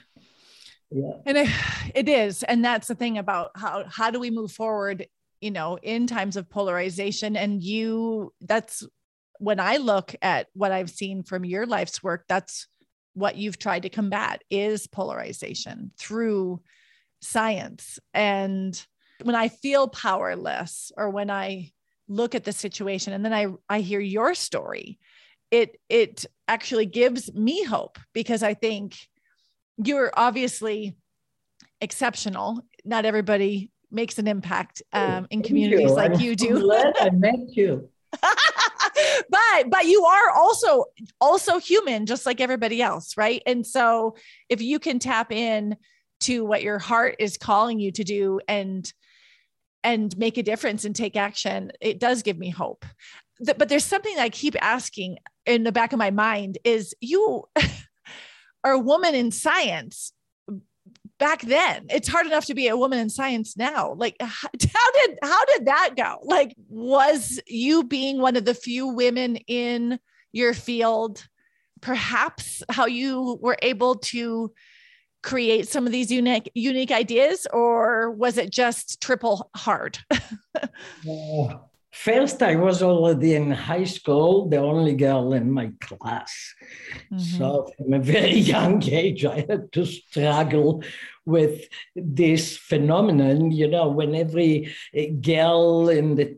Yeah. 0.90 1.12
And 1.26 1.38
it, 1.38 1.50
it 1.94 2.08
is. 2.08 2.42
And 2.42 2.64
that's 2.64 2.88
the 2.88 2.94
thing 2.94 3.18
about 3.18 3.50
how 3.56 3.84
how 3.88 4.10
do 4.10 4.20
we 4.20 4.30
move 4.30 4.52
forward, 4.52 5.06
you 5.40 5.50
know, 5.50 5.78
in 5.82 6.06
times 6.06 6.36
of 6.36 6.48
polarization. 6.48 7.36
And 7.36 7.62
you 7.62 8.32
that's 8.40 8.86
when 9.38 9.58
I 9.58 9.78
look 9.78 10.14
at 10.22 10.46
what 10.52 10.72
I've 10.72 10.90
seen 10.90 11.22
from 11.22 11.44
your 11.44 11.66
life's 11.66 12.02
work, 12.02 12.24
that's 12.28 12.68
what 13.14 13.36
you've 13.36 13.58
tried 13.58 13.82
to 13.82 13.88
combat 13.88 14.42
is 14.50 14.86
polarization 14.86 15.90
through 15.98 16.60
science. 17.20 17.98
And 18.12 18.80
when 19.22 19.36
I 19.36 19.48
feel 19.48 19.88
powerless 19.88 20.92
or 20.96 21.10
when 21.10 21.30
I 21.30 21.72
look 22.08 22.34
at 22.34 22.44
the 22.44 22.52
situation 22.52 23.12
and 23.12 23.24
then 23.24 23.32
I 23.32 23.46
I 23.68 23.80
hear 23.80 24.00
your 24.00 24.34
story, 24.34 24.98
it 25.50 25.80
it 25.88 26.26
actually 26.46 26.86
gives 26.86 27.32
me 27.32 27.64
hope 27.64 27.98
because 28.12 28.42
I 28.42 28.54
think 28.54 28.96
you're 29.76 30.12
obviously 30.14 30.96
exceptional. 31.80 32.62
Not 32.84 33.04
everybody 33.04 33.70
makes 33.90 34.18
an 34.18 34.26
impact 34.26 34.82
um, 34.92 35.26
in 35.30 35.42
communities 35.42 35.90
you. 35.90 35.94
like 35.94 36.14
I'm 36.14 36.20
you 36.20 36.36
do. 36.36 36.72
I 36.72 37.10
met 37.10 37.56
you. 37.56 37.88
but 38.22 39.70
but 39.70 39.86
you 39.86 40.04
are 40.04 40.30
also 40.30 40.84
also 41.20 41.58
human 41.58 42.06
just 42.06 42.24
like 42.24 42.40
everybody 42.40 42.80
else 42.80 43.16
right 43.16 43.42
and 43.44 43.66
so 43.66 44.14
if 44.48 44.62
you 44.62 44.78
can 44.78 45.00
tap 45.00 45.32
in 45.32 45.76
to 46.20 46.44
what 46.44 46.62
your 46.62 46.78
heart 46.78 47.16
is 47.18 47.36
calling 47.36 47.80
you 47.80 47.90
to 47.90 48.04
do 48.04 48.40
and 48.46 48.92
and 49.84 50.16
make 50.16 50.38
a 50.38 50.42
difference 50.42 50.86
and 50.86 50.96
take 50.96 51.14
action, 51.14 51.70
it 51.80 52.00
does 52.00 52.22
give 52.22 52.38
me 52.38 52.48
hope. 52.48 52.86
But 53.40 53.68
there's 53.68 53.84
something 53.84 54.18
I 54.18 54.30
keep 54.30 54.56
asking 54.62 55.18
in 55.44 55.62
the 55.62 55.72
back 55.72 55.92
of 55.92 55.98
my 55.98 56.10
mind 56.10 56.56
is 56.64 56.94
you 57.00 57.44
are 58.64 58.72
a 58.72 58.78
woman 58.78 59.14
in 59.14 59.30
science 59.30 60.12
back 61.18 61.42
then. 61.42 61.86
It's 61.90 62.08
hard 62.08 62.26
enough 62.26 62.46
to 62.46 62.54
be 62.54 62.68
a 62.68 62.76
woman 62.76 62.98
in 62.98 63.10
science 63.10 63.56
now. 63.56 63.94
Like 63.96 64.16
how 64.20 64.48
did 64.92 65.18
how 65.22 65.44
did 65.44 65.66
that 65.66 65.90
go? 65.96 66.18
Like 66.22 66.54
was 66.68 67.40
you 67.46 67.84
being 67.84 68.20
one 68.20 68.36
of 68.36 68.44
the 68.44 68.54
few 68.54 68.88
women 68.88 69.36
in 69.36 70.00
your 70.32 70.54
field 70.54 71.24
perhaps 71.80 72.62
how 72.70 72.86
you 72.86 73.38
were 73.42 73.58
able 73.60 73.96
to 73.96 74.52
create 75.22 75.68
some 75.68 75.86
of 75.86 75.92
these 75.92 76.10
unique 76.10 76.50
unique 76.54 76.90
ideas 76.90 77.46
or 77.52 78.10
was 78.10 78.36
it 78.38 78.50
just 78.50 79.00
triple 79.00 79.50
hard 79.54 79.98
first 81.94 82.42
i 82.42 82.56
was 82.56 82.82
already 82.82 83.34
in 83.34 83.50
high 83.50 83.84
school 83.84 84.48
the 84.48 84.56
only 84.56 84.94
girl 84.94 85.32
in 85.32 85.50
my 85.50 85.70
class 85.80 86.32
mm-hmm. 87.12 87.18
so 87.18 87.68
from 87.76 87.94
a 87.94 88.00
very 88.00 88.38
young 88.54 88.82
age 88.82 89.24
i 89.24 89.46
had 89.48 89.70
to 89.72 89.86
struggle 89.86 90.82
with 91.24 91.68
this 91.94 92.56
phenomenon 92.56 93.52
you 93.52 93.68
know 93.68 93.88
when 93.88 94.14
every 94.14 94.74
girl 95.20 95.88
in 95.88 96.16
the 96.16 96.36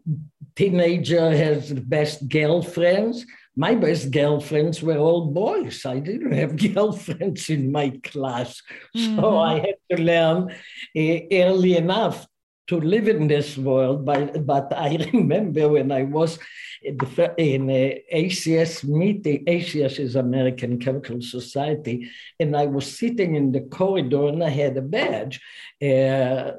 teenager 0.55 1.35
has 1.35 1.71
the 1.71 1.81
best 1.81 2.29
girlfriends 2.29 3.25
my 3.59 3.75
best 3.75 4.11
girlfriends 4.11 4.83
were 4.83 4.99
all 4.99 5.31
boys. 5.31 5.87
I 5.87 5.99
didn't 5.99 6.33
have 6.33 6.57
girlfriends 6.75 7.49
in 7.49 7.73
my 7.73 7.99
class. 8.03 8.63
Mm-hmm. 8.95 9.19
So 9.19 9.39
I 9.39 9.55
had 9.61 9.77
to 9.93 10.03
learn 10.03 10.51
uh, 10.95 11.19
early 11.33 11.77
enough 11.79 12.27
to 12.69 12.81
live 12.81 13.09
in 13.09 13.29
this 13.29 13.57
world. 13.57 14.05
But, 14.05 14.45
but 14.47 14.73
I 14.73 15.09
remember 15.13 15.69
when 15.69 15.93
I 15.93 16.03
was 16.03 16.39
in, 16.83 16.97
the, 16.99 17.35
a 17.39 18.05
ACS 18.13 18.85
meeting, 18.85 19.45
ACS 19.47 19.99
is 19.99 20.17
American 20.17 20.79
Chemical 20.79 21.21
Society, 21.21 22.11
and 22.39 22.57
I 22.57 22.67
was 22.67 22.99
sitting 22.99 23.35
in 23.35 23.53
the 23.53 23.63
corridor 23.63 24.29
and 24.29 24.43
I 24.43 24.51
had 24.51 24.77
a 24.77 24.83
badge. 24.83 25.41
Uh, 25.83 26.53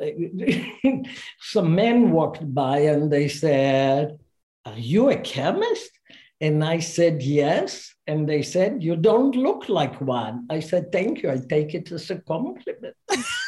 some 1.40 1.76
men 1.76 2.12
walked 2.12 2.54
by 2.54 2.80
and 2.80 3.12
they 3.12 3.28
said, 3.28 4.18
Are 4.66 4.78
you 4.78 5.10
a 5.10 5.18
chemist? 5.18 5.92
And 6.40 6.64
I 6.64 6.80
said, 6.80 7.24
yes. 7.24 7.96
And 8.06 8.30
they 8.30 8.44
said, 8.44 8.84
you 8.84 8.96
don't 8.96 9.36
look 9.36 9.70
like 9.70 10.00
one. 10.00 10.46
I 10.52 10.60
said, 10.60 10.92
thank 10.92 11.24
you. 11.24 11.32
I 11.32 11.38
take 11.38 11.74
it 11.74 11.92
as 11.92 12.12
a 12.12 12.20
compliment. 12.20 12.96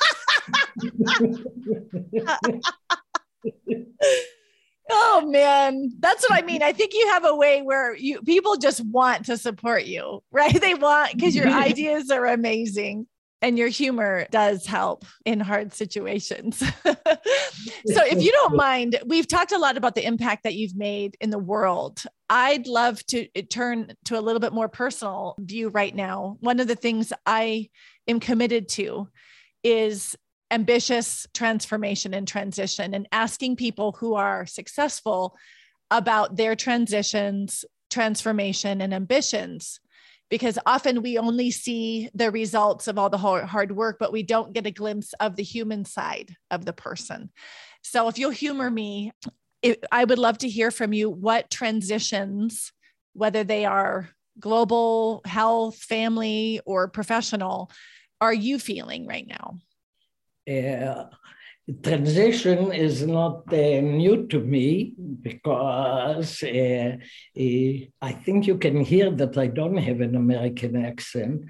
oh 4.92 5.24
man 5.28 5.92
that's 6.00 6.28
what 6.28 6.38
i 6.38 6.46
mean 6.46 6.64
i 6.64 6.72
think 6.72 6.94
you 6.94 7.08
have 7.10 7.26
a 7.26 7.36
way 7.36 7.62
where 7.62 7.96
you 7.96 8.22
people 8.24 8.56
just 8.56 8.84
want 8.86 9.26
to 9.26 9.38
support 9.38 9.86
you 9.86 10.24
right 10.32 10.60
they 10.62 10.74
want 10.74 11.14
because 11.14 11.36
your 11.36 11.48
ideas 11.50 12.10
are 12.10 12.26
amazing 12.26 13.06
and 13.42 13.58
your 13.58 13.70
humor 13.70 14.28
does 14.32 14.66
help 14.66 15.06
in 15.26 15.40
hard 15.40 15.74
situations. 15.74 16.58
so, 16.58 16.74
if 16.86 18.22
you 18.22 18.32
don't 18.32 18.56
mind, 18.56 19.00
we've 19.06 19.28
talked 19.28 19.52
a 19.52 19.58
lot 19.58 19.78
about 19.78 19.96
the 19.96 20.06
impact 20.06 20.44
that 20.44 20.56
you've 20.56 20.76
made 20.76 21.16
in 21.22 21.30
the 21.30 21.40
world. 21.40 22.04
I'd 22.30 22.68
love 22.68 23.06
to 23.08 23.28
turn 23.44 23.94
to 24.06 24.20
a 24.20 24.22
little 24.22 24.40
bit 24.40 24.54
more 24.54 24.68
personal 24.68 25.36
view 25.40 25.70
right 25.70 25.96
now. 25.96 26.38
One 26.42 26.60
of 26.60 26.68
the 26.68 26.76
things 26.76 27.14
I 27.26 27.70
am 28.08 28.20
committed 28.20 28.68
to 28.70 29.08
is 29.64 30.16
ambitious 30.52 31.28
transformation 31.34 32.14
and 32.14 32.28
transition 32.28 32.94
and 32.94 33.08
asking 33.12 33.56
people 33.56 33.94
who 33.94 34.16
are 34.16 34.46
successful 34.46 35.38
about 35.92 36.36
their 36.36 36.56
transitions, 36.56 37.66
transformation, 37.90 38.82
and 38.82 38.94
ambitions 38.94 39.80
because 40.30 40.60
often 40.66 41.02
we 41.02 41.18
only 41.18 41.50
see 41.50 42.10
the 42.14 42.32
results 42.32 42.88
of 42.88 42.98
all 42.98 43.10
the 43.10 43.18
hard 43.18 43.72
work, 43.72 43.98
but 44.00 44.12
we 44.12 44.24
don't 44.24 44.54
get 44.54 44.68
a 44.68 44.72
glimpse 44.72 45.14
of 45.20 45.36
the 45.36 45.44
human 45.44 45.86
side 45.86 46.36
of 46.52 46.66
the 46.66 46.74
person. 46.74 47.32
So 47.82 48.08
if 48.08 48.20
you'll 48.20 48.30
humor 48.30 48.70
me, 48.70 49.12
it, 49.62 49.84
I 49.92 50.04
would 50.04 50.20
love 50.20 50.38
to 50.40 50.50
hear 50.50 50.72
from 50.72 50.94
you 50.94 51.10
what 51.10 51.50
transitions, 51.50 52.72
whether 53.14 53.44
they 53.44 53.66
are 53.66 54.10
global, 54.40 55.22
health, 55.26 55.78
family, 55.78 56.62
or 56.66 56.88
professional, 56.88 57.72
are 58.22 58.34
you 58.34 58.60
feeling 58.60 59.08
right 59.08 59.28
now? 59.28 59.58
Yeah 60.50 61.06
transition 61.84 62.72
is 62.72 63.06
not 63.06 63.44
uh, 63.54 63.82
new 63.82 64.26
to 64.28 64.40
me 64.40 64.94
because 65.22 66.44
uh, 66.44 66.98
uh, 66.98 67.74
I 68.02 68.12
think 68.12 68.48
you 68.48 68.58
can 68.58 68.82
hear 68.82 69.12
that 69.12 69.38
I 69.38 69.48
don't 69.48 69.78
have 69.78 70.02
an 70.02 70.16
American 70.16 70.84
accent. 70.84 71.46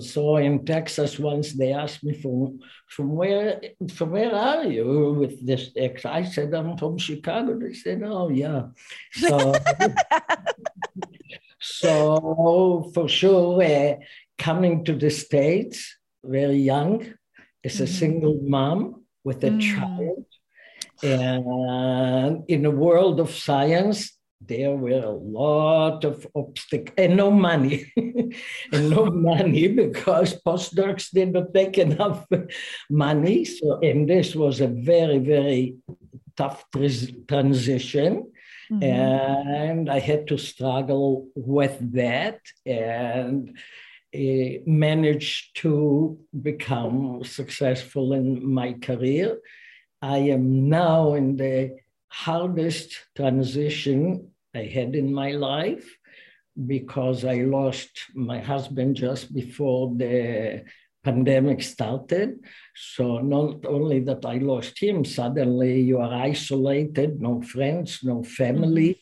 So 0.00 0.36
in 0.36 0.64
Texas, 0.64 1.18
once 1.18 1.52
they 1.54 1.72
asked 1.72 2.04
me 2.04 2.14
from 2.14 2.60
from 2.88 3.14
where 3.14 3.60
from 3.94 4.10
where 4.10 4.34
are 4.34 4.64
you 4.64 5.16
with 5.18 5.44
this 5.46 5.70
accent? 5.80 6.14
I 6.14 6.24
said 6.24 6.54
I'm 6.54 6.76
from 6.76 6.98
Chicago. 6.98 7.58
They 7.58 7.74
said, 7.74 8.02
Oh 8.04 8.28
yeah. 8.28 8.68
So 9.12 9.54
so 11.60 12.90
for 12.94 13.08
sure, 13.08 13.62
uh, 13.62 13.94
coming 14.38 14.84
to 14.84 14.94
the 14.94 15.10
states 15.10 15.96
very 16.24 16.56
young 16.56 17.14
a 17.64 17.84
mm-hmm. 17.84 17.94
single 17.94 18.40
mom 18.42 19.04
with 19.24 19.44
a 19.44 19.50
mm. 19.50 19.60
child. 19.60 20.24
And 21.02 22.44
in 22.48 22.62
the 22.62 22.70
world 22.70 23.18
of 23.18 23.30
science, 23.30 24.16
there 24.48 24.74
were 24.74 25.02
a 25.04 25.10
lot 25.10 26.04
of 26.04 26.26
obstacles 26.34 26.94
and 26.98 27.16
no 27.16 27.30
money 27.30 27.92
and 28.72 28.90
no 28.90 29.06
money 29.06 29.68
because 29.68 30.40
postdocs 30.42 31.10
did 31.10 31.32
not 31.32 31.54
make 31.54 31.78
enough 31.78 32.26
money 32.90 33.44
so 33.44 33.78
and 33.80 34.08
this 34.08 34.34
was 34.34 34.60
a 34.60 34.66
very 34.66 35.18
very 35.18 35.76
tough 36.36 36.64
transition 37.28 38.32
mm-hmm. 38.70 38.82
and 38.82 39.90
i 39.90 39.98
had 39.98 40.26
to 40.26 40.36
struggle 40.36 41.28
with 41.34 41.76
that 41.92 42.40
and 42.66 43.56
managed 44.14 45.56
to 45.62 46.18
become 46.42 47.24
successful 47.24 48.12
in 48.12 48.52
my 48.52 48.74
career. 48.74 49.38
I 50.00 50.18
am 50.18 50.68
now 50.68 51.14
in 51.14 51.36
the 51.36 51.76
hardest 52.08 52.94
transition 53.16 54.30
I 54.54 54.64
had 54.64 54.94
in 54.94 55.14
my 55.14 55.30
life 55.32 55.88
because 56.66 57.24
I 57.24 57.36
lost 57.36 57.90
my 58.14 58.40
husband 58.40 58.96
just 58.96 59.32
before 59.32 59.94
the 59.96 60.64
pandemic 61.02 61.62
started. 61.62 62.38
So 62.74 63.18
not 63.18 63.64
only 63.64 64.00
that 64.00 64.24
I 64.24 64.36
lost 64.36 64.78
him, 64.78 65.04
suddenly 65.04 65.80
you 65.80 65.98
are 65.98 66.12
isolated, 66.12 67.20
no 67.20 67.42
friends, 67.42 68.00
no 68.02 68.22
family. 68.22 69.00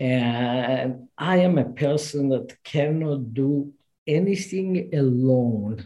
Mm-hmm. 0.00 0.04
And 0.04 1.08
I 1.18 1.38
am 1.38 1.58
a 1.58 1.72
person 1.72 2.28
that 2.30 2.56
cannot 2.64 3.34
do 3.34 3.72
anything 4.06 4.90
alone. 4.94 5.84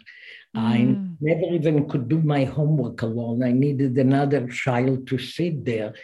Mm. 0.57 0.61
I 0.61 0.79
never 1.21 1.55
even 1.55 1.89
could 1.89 2.09
do 2.09 2.21
my 2.21 2.45
homework 2.45 3.03
alone. 3.03 3.43
I 3.43 3.53
needed 3.53 3.97
another 3.99 4.49
child 4.49 5.07
to 5.09 5.19
sit 5.19 5.65
there. 5.65 5.95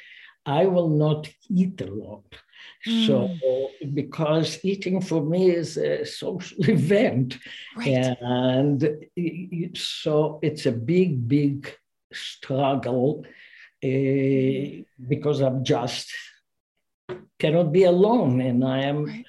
I 0.46 0.66
will 0.66 0.90
not 0.90 1.28
eat 1.48 1.80
alone. 1.80 2.24
Mm. 2.86 3.06
So, 3.06 3.70
because 3.94 4.62
eating 4.62 5.00
for 5.00 5.22
me 5.22 5.50
is 5.50 5.76
a 5.76 6.04
social 6.04 6.58
event. 6.68 7.38
Right. 7.76 8.16
And 8.20 9.06
so 9.74 10.38
it's 10.42 10.66
a 10.66 10.72
big, 10.72 11.26
big 11.26 11.74
struggle 12.12 13.24
uh, 13.82 14.84
because 15.08 15.40
I'm 15.40 15.64
just 15.64 16.12
cannot 17.38 17.72
be 17.72 17.84
alone. 17.84 18.40
And 18.40 18.64
I 18.64 18.82
am. 18.82 19.04
Right 19.04 19.24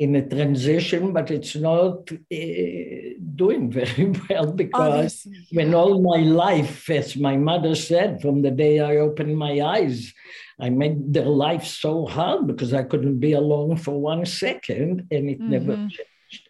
in 0.00 0.16
a 0.16 0.26
transition, 0.26 1.12
but 1.12 1.30
it's 1.30 1.54
not 1.54 2.10
uh, 2.10 3.00
doing 3.36 3.70
very 3.70 4.06
well 4.30 4.50
because 4.50 5.26
Obviously. 5.26 5.46
when 5.52 5.74
all 5.74 6.00
my 6.00 6.22
life, 6.22 6.88
as 6.88 7.16
my 7.16 7.36
mother 7.36 7.74
said, 7.74 8.22
from 8.22 8.40
the 8.40 8.50
day 8.50 8.80
I 8.80 8.96
opened 8.96 9.36
my 9.36 9.60
eyes, 9.60 10.12
I 10.58 10.70
made 10.70 11.12
their 11.12 11.26
life 11.26 11.66
so 11.66 12.06
hard 12.06 12.46
because 12.46 12.72
I 12.72 12.82
couldn't 12.82 13.20
be 13.20 13.32
alone 13.32 13.76
for 13.76 14.00
one 14.00 14.24
second 14.24 15.06
and 15.10 15.28
it 15.28 15.38
mm-hmm. 15.38 15.50
never 15.50 15.76
changed. 15.76 16.48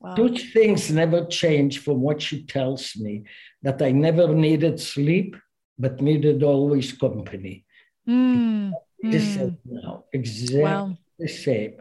Wow. 0.00 0.14
Two 0.14 0.34
things 0.38 0.90
never 0.90 1.26
changed 1.26 1.84
from 1.84 2.00
what 2.00 2.22
she 2.22 2.44
tells 2.44 2.96
me 2.96 3.24
that 3.60 3.82
I 3.82 3.92
never 3.92 4.26
needed 4.34 4.80
sleep, 4.80 5.36
but 5.78 6.00
needed 6.00 6.42
always 6.42 6.92
company. 6.92 7.66
Mm. 8.08 8.72
The 9.02 9.18
mm. 9.18 9.56
now, 9.66 10.04
exactly 10.14 10.62
wow. 10.62 10.96
the 11.18 11.28
same. 11.28 11.74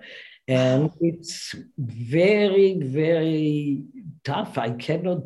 And 0.50 0.92
it's 1.00 1.54
very, 1.78 2.80
very 2.82 3.84
tough. 4.24 4.58
I 4.58 4.72
cannot 4.72 5.20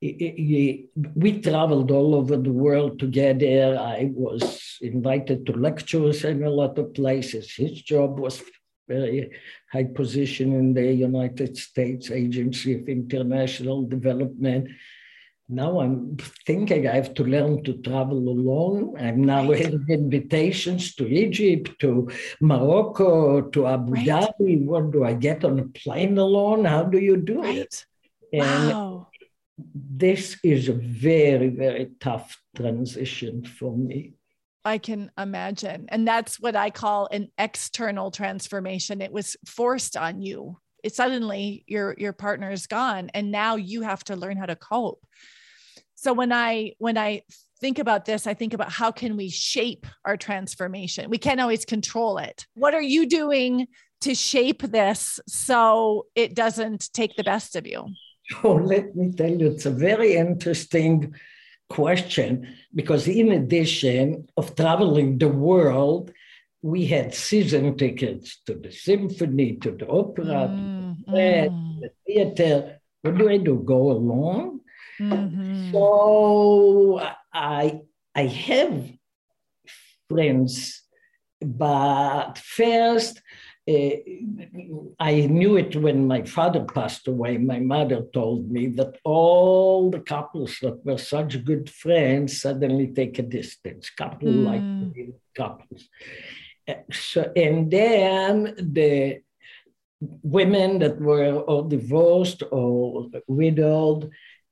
we 0.00 1.40
traveled 1.40 1.90
all 1.90 2.14
over 2.14 2.36
the 2.36 2.52
world 2.52 2.98
together. 2.98 3.78
I 3.78 4.10
was 4.12 4.76
invited 4.82 5.46
to 5.46 5.52
lectures 5.52 6.24
in 6.24 6.42
a 6.44 6.50
lot 6.50 6.78
of 6.78 6.92
places. 6.94 7.54
His 7.54 7.80
job 7.80 8.20
was 8.20 8.42
very 8.86 9.30
high 9.72 9.84
position 9.84 10.52
in 10.52 10.74
the 10.74 10.92
United 10.92 11.56
States 11.56 12.10
Agency 12.10 12.74
of 12.74 12.88
International 12.88 13.86
Development. 13.86 14.68
Now 15.48 15.80
I'm 15.80 16.16
thinking 16.46 16.88
I 16.88 16.94
have 16.94 17.12
to 17.14 17.24
learn 17.24 17.62
to 17.64 17.74
travel 17.74 18.16
alone. 18.16 18.94
I'm 18.98 19.22
now 19.22 19.50
right. 19.50 19.62
having 19.62 19.84
invitations 19.88 20.94
to 20.94 21.06
Egypt, 21.06 21.78
to 21.80 22.10
Morocco, 22.40 23.42
to 23.42 23.66
Abu 23.66 23.92
right. 23.92 24.06
Dhabi. 24.06 24.64
What 24.64 24.90
do 24.92 25.04
I 25.04 25.12
get 25.12 25.44
on 25.44 25.58
a 25.58 25.64
plane 25.64 26.16
alone? 26.16 26.64
How 26.64 26.84
do 26.84 26.98
you 26.98 27.18
do 27.18 27.42
right. 27.42 27.58
it? 27.58 27.84
And 28.32 28.70
wow. 28.70 29.08
this 29.58 30.38
is 30.42 30.70
a 30.70 30.72
very, 30.72 31.48
very 31.48 31.90
tough 32.00 32.40
transition 32.56 33.44
for 33.44 33.76
me. 33.76 34.14
I 34.64 34.78
can 34.78 35.10
imagine. 35.18 35.86
And 35.90 36.08
that's 36.08 36.40
what 36.40 36.56
I 36.56 36.70
call 36.70 37.06
an 37.12 37.28
external 37.36 38.10
transformation. 38.10 39.02
It 39.02 39.12
was 39.12 39.36
forced 39.46 39.94
on 39.94 40.22
you. 40.22 40.56
It 40.84 40.94
suddenly 40.94 41.64
your 41.66 41.94
your 41.98 42.12
partner 42.12 42.50
is 42.50 42.66
gone 42.66 43.10
and 43.14 43.32
now 43.32 43.56
you 43.56 43.82
have 43.82 44.04
to 44.04 44.16
learn 44.16 44.36
how 44.36 44.46
to 44.46 44.54
cope. 44.54 45.04
So 45.94 46.12
when 46.12 46.32
I 46.32 46.72
when 46.78 46.98
I 46.98 47.22
think 47.60 47.78
about 47.78 48.04
this, 48.04 48.26
I 48.26 48.34
think 48.34 48.52
about 48.52 48.70
how 48.70 48.90
can 48.90 49.16
we 49.16 49.30
shape 49.30 49.86
our 50.04 50.18
transformation? 50.18 51.08
We 51.08 51.18
can't 51.18 51.40
always 51.40 51.64
control 51.64 52.18
it. 52.18 52.46
What 52.54 52.74
are 52.74 52.82
you 52.82 53.06
doing 53.06 53.66
to 54.02 54.14
shape 54.14 54.60
this 54.60 55.18
so 55.26 56.06
it 56.14 56.34
doesn't 56.34 56.92
take 56.92 57.16
the 57.16 57.24
best 57.24 57.56
of 57.56 57.66
you? 57.66 57.86
Oh, 58.42 58.54
let 58.54 58.96
me 58.96 59.12
tell 59.12 59.30
you, 59.30 59.48
it's 59.48 59.66
a 59.66 59.70
very 59.70 60.14
interesting 60.14 61.14
question 61.68 62.48
because 62.74 63.06
in 63.06 63.32
addition 63.32 64.26
of 64.38 64.56
traveling 64.56 65.18
the 65.18 65.28
world 65.28 66.10
we 66.64 66.86
had 66.86 67.14
season 67.14 67.76
tickets 67.76 68.40
to 68.46 68.54
the 68.54 68.72
symphony 68.72 69.54
to 69.56 69.72
the 69.72 69.86
opera 69.86 70.48
mm, 70.48 70.96
to 71.04 71.10
the, 71.12 71.48
mm. 71.50 71.80
the 71.82 71.90
theater 72.06 72.80
what 73.02 73.18
do 73.18 73.28
i 73.28 73.36
do 73.36 73.62
go 73.66 73.90
along 73.90 74.60
mm-hmm. 74.98 75.70
so 75.70 76.98
i 77.34 77.78
i 78.14 78.22
have 78.22 78.90
friends 80.08 80.80
but 81.42 82.38
first 82.38 83.20
uh, 83.66 83.96
I 85.00 85.20
knew 85.22 85.56
it 85.56 85.74
when 85.74 86.06
my 86.06 86.22
father 86.24 86.64
passed 86.64 87.08
away. 87.08 87.38
My 87.38 87.60
mother 87.60 88.02
told 88.12 88.50
me 88.50 88.66
that 88.76 88.98
all 89.04 89.90
the 89.90 90.00
couples 90.00 90.58
that 90.60 90.84
were 90.84 90.98
such 90.98 91.42
good 91.46 91.70
friends 91.70 92.42
suddenly 92.42 92.88
take 92.88 93.18
a 93.18 93.22
distance. 93.22 93.88
Couple 93.88 94.28
mm. 94.28 94.44
like 94.44 95.14
couples. 95.34 95.88
So, 96.90 97.32
and 97.36 97.70
then 97.70 98.54
the 98.56 99.20
women 100.00 100.78
that 100.78 101.00
were 101.00 101.40
or 101.40 101.68
divorced 101.68 102.42
or 102.50 103.10
widowed, 103.26 104.10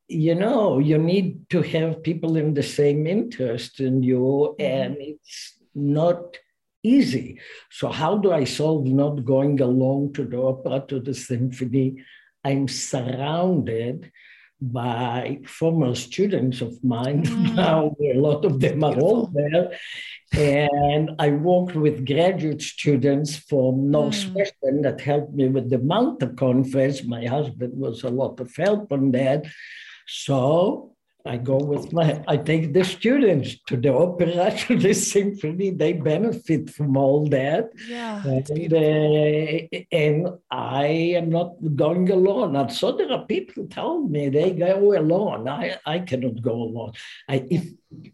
you 0.08 0.34
know, 0.34 0.78
you 0.78 0.98
need 0.98 1.48
to 1.50 1.62
have 1.62 2.02
people 2.02 2.36
in 2.36 2.54
the 2.54 2.62
same 2.62 3.06
interest 3.06 3.80
in 3.80 4.02
you, 4.02 4.54
mm. 4.58 4.64
and 4.64 4.96
it's 4.98 5.58
not 5.74 6.36
easy. 6.82 7.40
So, 7.70 7.88
how 7.88 8.18
do 8.18 8.32
I 8.32 8.44
solve 8.44 8.86
not 8.86 9.24
going 9.24 9.60
along 9.60 10.14
to 10.14 10.24
the 10.24 10.38
opera, 10.38 10.84
to 10.88 11.00
the 11.00 11.14
symphony? 11.14 12.04
I'm 12.44 12.68
surrounded 12.68 14.10
by 14.62 15.40
former 15.44 15.94
students 15.94 16.60
of 16.60 16.82
mine. 16.84 17.24
Mm. 17.32 17.54
Now, 17.54 17.96
a 18.00 18.14
lot 18.14 18.44
of 18.44 18.60
them 18.60 18.84
are 18.84 18.98
all 18.98 19.26
there. 19.26 19.78
And 20.32 21.10
I 21.18 21.30
worked 21.30 21.74
with 21.74 22.06
graduate 22.06 22.62
students 22.62 23.36
from 23.36 23.90
Northwestern 23.90 24.78
mm. 24.78 24.82
that 24.82 25.00
helped 25.00 25.32
me 25.32 25.48
with 25.48 25.70
the 25.70 25.78
Malta 25.78 26.28
conference. 26.28 27.02
My 27.02 27.26
husband 27.26 27.72
was 27.76 28.04
a 28.04 28.10
lot 28.10 28.38
of 28.40 28.54
help 28.54 28.92
on 28.92 29.10
that. 29.12 29.46
So 30.06 30.91
I 31.24 31.36
go 31.36 31.56
with 31.56 31.92
my, 31.92 32.22
I 32.26 32.36
take 32.36 32.72
the 32.72 32.84
students 32.84 33.56
to 33.66 33.76
the 33.76 33.94
opera, 33.94 34.56
to 34.66 34.76
the 34.76 34.92
symphony. 34.92 35.70
They 35.70 35.92
benefit 35.92 36.70
from 36.70 36.96
all 36.96 37.28
that. 37.28 37.70
Yeah. 37.88 38.22
And, 38.24 38.72
uh, 38.72 39.78
and 39.92 40.28
I 40.50 40.86
am 41.16 41.30
not 41.30 41.54
going 41.76 42.10
alone. 42.10 42.56
And 42.56 42.72
so 42.72 42.92
there 42.92 43.12
are 43.12 43.24
people 43.26 43.66
tell 43.68 44.00
me 44.00 44.28
they 44.28 44.52
go 44.52 44.98
alone. 44.98 45.48
I, 45.48 45.78
I 45.86 46.00
cannot 46.00 46.42
go 46.42 46.54
alone. 46.54 46.92
I, 47.28 47.46
if 47.48 47.66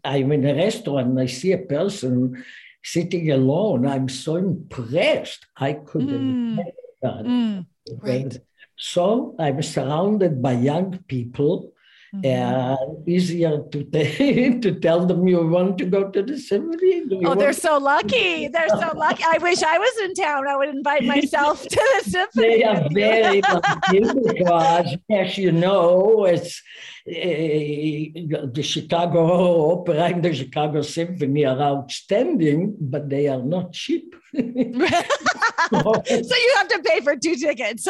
I'm 0.03 0.31
in 0.31 0.45
a 0.45 0.53
restaurant 0.53 1.07
and 1.07 1.19
I 1.19 1.25
see 1.25 1.53
a 1.53 1.57
person 1.57 2.43
sitting 2.83 3.31
alone, 3.31 3.87
I'm 3.87 4.07
so 4.07 4.35
impressed. 4.35 5.45
I 5.57 5.73
couldn't 5.73 6.57
mm. 6.57 6.73
Mm. 7.03 7.65
Right. 8.01 8.37
So 8.77 9.35
I'm 9.39 9.61
surrounded 9.61 10.41
by 10.41 10.53
young 10.53 10.99
people 11.07 11.73
Mm-hmm. 12.15 12.25
And 12.25 13.07
easier 13.07 13.61
to, 13.71 13.83
t- 13.83 14.59
to 14.61 14.79
tell 14.79 15.05
them 15.05 15.27
you 15.27 15.47
want 15.47 15.77
to 15.77 15.85
go 15.85 16.09
to 16.09 16.23
the 16.23 16.39
symphony. 16.39 17.03
Oh, 17.23 17.35
they're 17.35 17.53
so 17.53 17.77
lucky. 17.77 18.47
They're 18.53 18.69
so 18.69 18.93
lucky. 18.95 19.23
I 19.25 19.37
wish 19.37 19.61
I 19.61 19.77
was 19.77 19.97
in 20.03 20.15
town. 20.15 20.47
I 20.47 20.55
would 20.55 20.69
invite 20.69 21.03
myself 21.03 21.61
to 21.61 22.01
the 22.03 22.03
symphony. 22.09 22.47
They 22.47 22.63
are 22.63 22.87
very 22.91 23.41
lucky 23.41 23.99
because, 24.33 24.97
as 25.11 25.37
you 25.37 25.51
know, 25.51 26.25
it's 26.25 26.63
uh, 27.07 28.47
the 28.53 28.63
Chicago 28.63 29.79
Opera 29.79 30.05
and 30.05 30.23
the 30.23 30.33
Chicago 30.33 30.81
Symphony 30.81 31.45
are 31.45 31.59
outstanding, 31.59 32.75
but 32.79 33.09
they 33.09 33.27
are 33.27 33.43
not 33.43 33.73
cheap. 33.73 34.15
so 34.33 34.41
you 34.41 36.53
have 36.57 36.67
to 36.69 36.81
pay 36.83 37.01
for 37.01 37.15
two 37.15 37.35
tickets. 37.35 37.87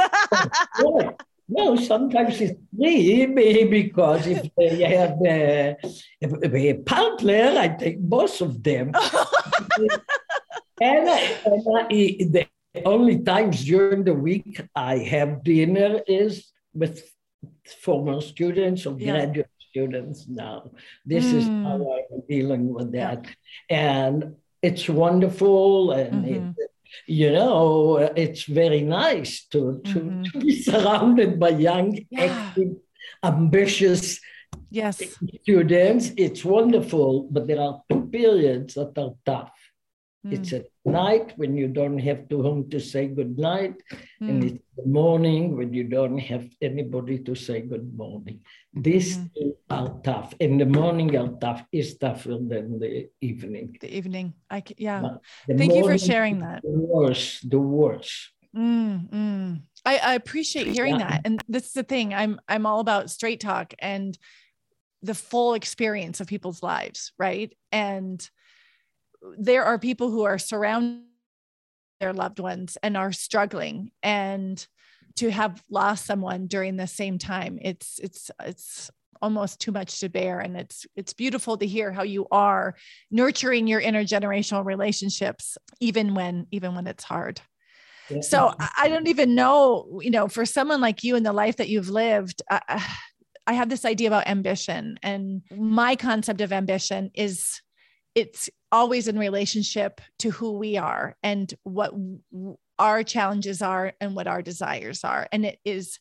No, 1.49 1.75
sometimes 1.75 2.39
it's 2.41 2.59
three, 2.75 3.25
maybe 3.25 3.83
because 3.83 4.27
if 4.27 4.51
you 4.57 4.85
have 4.85 5.17
a, 5.25 5.75
a 6.21 6.73
partner, 6.85 7.55
I 7.57 7.69
take 7.69 7.99
both 7.99 8.39
of 8.41 8.61
them. 8.61 8.91
and, 10.81 11.09
I, 11.09 11.37
and 11.45 11.63
I, 11.75 11.87
the 11.89 12.47
only 12.85 13.19
times 13.19 13.65
during 13.65 14.03
the 14.03 14.13
week 14.13 14.61
I 14.75 14.99
have 14.99 15.43
dinner 15.43 16.01
is 16.07 16.51
with 16.73 17.03
former 17.81 18.21
students 18.21 18.85
or 18.85 18.95
yeah. 18.99 19.11
graduate 19.11 19.49
students 19.69 20.27
now. 20.27 20.71
This 21.05 21.25
mm. 21.25 21.33
is 21.33 21.45
how 21.45 21.77
hmm. 21.77 22.15
I'm 22.15 22.21
dealing 22.27 22.73
with 22.73 22.91
that. 22.93 23.25
And 23.69 24.35
it's 24.61 24.89
wonderful 24.89 25.91
and 25.91 26.25
mm-hmm. 26.25 26.49
it, 26.49 26.69
you 27.07 27.31
know, 27.31 27.97
it's 27.97 28.43
very 28.43 28.81
nice 28.81 29.45
to, 29.47 29.81
to, 29.85 29.99
mm-hmm. 29.99 30.23
to 30.23 30.39
be 30.39 30.61
surrounded 30.61 31.39
by 31.39 31.49
young, 31.49 31.99
yeah. 32.09 32.23
active, 32.23 32.75
ambitious 33.23 34.19
yes. 34.69 35.01
students. 35.41 36.11
It's 36.17 36.43
wonderful, 36.45 37.27
but 37.31 37.47
there 37.47 37.61
are 37.61 37.81
periods 38.11 38.75
that 38.75 38.97
are 38.97 39.13
tough. 39.25 39.51
Mm. 40.25 40.33
It's 40.33 40.51
at 40.51 40.65
night 40.83 41.31
when 41.37 41.55
you 41.55 41.69
don't 41.69 41.97
have 41.99 42.27
to 42.27 42.41
whom 42.41 42.69
to 42.71 42.79
say 42.79 43.07
good 43.07 43.37
night, 43.39 43.75
mm. 44.21 44.29
and 44.29 44.43
it's 44.43 44.63
the 44.75 44.85
morning 44.85 45.55
when 45.55 45.73
you 45.73 45.85
don't 45.85 46.17
have 46.17 46.45
anybody 46.61 47.19
to 47.19 47.35
say 47.35 47.61
good 47.61 47.95
morning. 47.95 48.41
These 48.73 49.17
mm. 49.17 49.53
are 49.69 49.95
tough. 50.03 50.33
And 50.41 50.59
the 50.59 50.65
morning 50.65 51.15
are 51.15 51.29
tough 51.39 51.63
is 51.71 51.97
tougher 51.97 52.37
than 52.37 52.79
the 52.79 53.07
evening. 53.21 53.77
The 53.79 53.95
evening, 53.95 54.33
I 54.49 54.63
yeah. 54.77 55.15
Thank 55.47 55.73
you 55.73 55.85
for 55.85 55.97
sharing 55.97 56.39
that. 56.39 56.63
The 56.63 56.69
worst, 56.69 57.49
the 57.49 57.59
worst. 57.59 58.31
Mm, 58.53 59.09
mm. 59.09 59.61
I, 59.85 59.97
I, 59.99 60.13
appreciate 60.15 60.67
hearing 60.67 60.99
yeah. 60.99 61.09
that, 61.09 61.21
and 61.23 61.41
this 61.47 61.67
is 61.67 61.73
the 61.73 61.83
thing. 61.83 62.13
I'm 62.13 62.41
I'm 62.49 62.65
all 62.65 62.81
about 62.81 63.09
straight 63.09 63.39
talk 63.39 63.73
and 63.79 64.17
the 65.01 65.15
full 65.15 65.53
experience 65.53 66.19
of 66.19 66.27
people's 66.27 66.61
lives, 66.61 67.13
right? 67.17 67.55
And 67.71 68.27
there 69.37 69.63
are 69.63 69.79
people 69.79 70.09
who 70.09 70.23
are 70.23 70.37
surrounding 70.37 71.03
their 71.99 72.13
loved 72.13 72.39
ones 72.39 72.77
and 72.81 72.95
are 72.95 73.11
struggling 73.11 73.91
and 74.01 74.65
to 75.15 75.29
have 75.29 75.61
lost 75.69 76.05
someone 76.05 76.47
during 76.47 76.77
the 76.77 76.87
same 76.87 77.17
time 77.17 77.59
it's 77.61 77.99
it's 77.99 78.31
it's 78.41 78.89
almost 79.21 79.59
too 79.59 79.71
much 79.71 79.99
to 79.99 80.07
bear 80.07 80.39
and 80.39 80.55
it's 80.55 80.85
it's 80.95 81.13
beautiful 81.13 81.57
to 81.57 81.67
hear 81.67 81.91
how 81.91 82.03
you 82.03 82.25
are 82.31 82.75
nurturing 83.11 83.67
your 83.67 83.81
intergenerational 83.81 84.63
relationships 84.63 85.57
even 85.81 86.15
when 86.15 86.47
even 86.51 86.73
when 86.73 86.87
it's 86.87 87.03
hard 87.03 87.41
yeah. 88.09 88.21
so 88.21 88.53
i 88.77 88.87
don't 88.87 89.07
even 89.07 89.35
know 89.35 89.99
you 90.01 90.11
know 90.11 90.29
for 90.29 90.45
someone 90.45 90.79
like 90.79 91.03
you 91.03 91.17
in 91.17 91.23
the 91.23 91.33
life 91.33 91.57
that 91.57 91.67
you've 91.67 91.89
lived 91.89 92.41
I, 92.49 92.87
I 93.45 93.53
have 93.53 93.67
this 93.67 93.83
idea 93.83 94.07
about 94.07 94.27
ambition 94.27 94.99
and 95.03 95.41
my 95.51 95.97
concept 95.97 96.39
of 96.39 96.53
ambition 96.53 97.11
is 97.13 97.61
it's 98.15 98.49
always 98.71 99.07
in 99.07 99.17
relationship 99.17 100.01
to 100.19 100.31
who 100.31 100.57
we 100.57 100.77
are 100.77 101.15
and 101.23 101.53
what 101.63 101.93
our 102.77 103.03
challenges 103.03 103.61
are 103.61 103.93
and 103.99 104.15
what 104.15 104.27
our 104.27 104.41
desires 104.41 105.03
are 105.03 105.27
and 105.31 105.45
it 105.45 105.59
is 105.65 105.99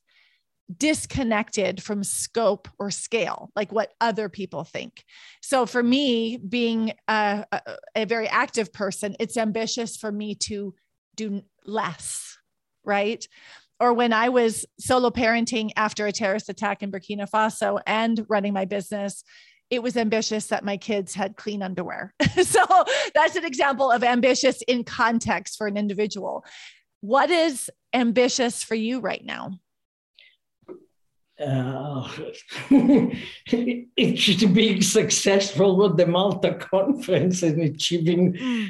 disconnected 0.76 1.82
from 1.82 2.04
scope 2.04 2.68
or 2.78 2.90
scale, 2.90 3.50
like 3.56 3.72
what 3.72 3.92
other 4.00 4.28
people 4.28 4.64
think. 4.64 5.04
So 5.40 5.64
for 5.64 5.82
me, 5.82 6.36
being 6.36 6.92
a, 7.08 7.44
a, 7.94 8.04
very 8.04 8.28
active 8.28 8.72
person, 8.72 9.16
it's 9.18 9.38
ambitious 9.38 9.96
for 9.96 10.12
me 10.12 10.34
to 10.34 10.74
do 11.16 11.42
less, 11.64 12.36
right? 12.84 13.26
Or 13.80 13.94
when 13.94 14.12
I 14.12 14.28
was 14.28 14.66
solo 14.78 15.10
parenting 15.10 15.70
after 15.76 16.06
a 16.06 16.12
terrorist 16.12 16.48
attack 16.48 16.82
in 16.82 16.92
Burkina 16.92 17.28
Faso 17.30 17.80
and 17.86 18.26
running 18.28 18.52
my 18.52 18.64
business, 18.66 19.24
it 19.70 19.82
was 19.82 19.96
ambitious 19.96 20.46
that 20.48 20.64
my 20.64 20.76
kids 20.76 21.14
had 21.14 21.36
clean 21.36 21.62
underwear. 21.62 22.14
so 22.42 22.64
that's 23.14 23.36
an 23.36 23.44
example 23.44 23.90
of 23.90 24.02
ambitious 24.02 24.62
in 24.62 24.84
context 24.84 25.56
for 25.56 25.66
an 25.66 25.76
individual. 25.76 26.44
What 27.00 27.30
is 27.30 27.70
ambitious 27.92 28.62
for 28.62 28.74
you 28.74 29.00
right 29.00 29.24
now? 29.24 29.52
Uh, 31.40 32.08
it's 33.96 34.44
being 34.44 34.82
successful 34.82 35.76
with 35.76 35.96
the 35.96 36.06
Malta 36.06 36.54
conference 36.54 37.42
and 37.42 37.60
achieving 37.62 38.32
mm 38.32 38.68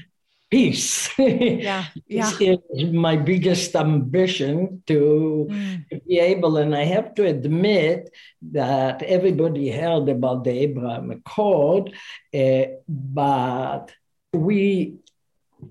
peace. 0.51 1.11
Yeah, 1.19 1.85
yeah. 2.07 2.33
it's 2.41 2.93
my 2.93 3.17
biggest 3.17 3.75
ambition 3.77 4.83
to, 4.87 5.47
mm. 5.51 6.07
be 6.07 6.19
able, 6.19 6.57
and 6.57 6.75
I 6.75 6.85
have 6.85 7.15
to 7.17 7.27
admit 7.27 8.11
that 8.53 9.03
everybody 9.03 9.71
heard 9.71 10.09
about 10.09 10.45
the 10.45 10.51
Abraham 10.51 11.11
Accord, 11.11 11.95
uh, 12.35 12.65
but 12.89 13.93
we 14.33 14.97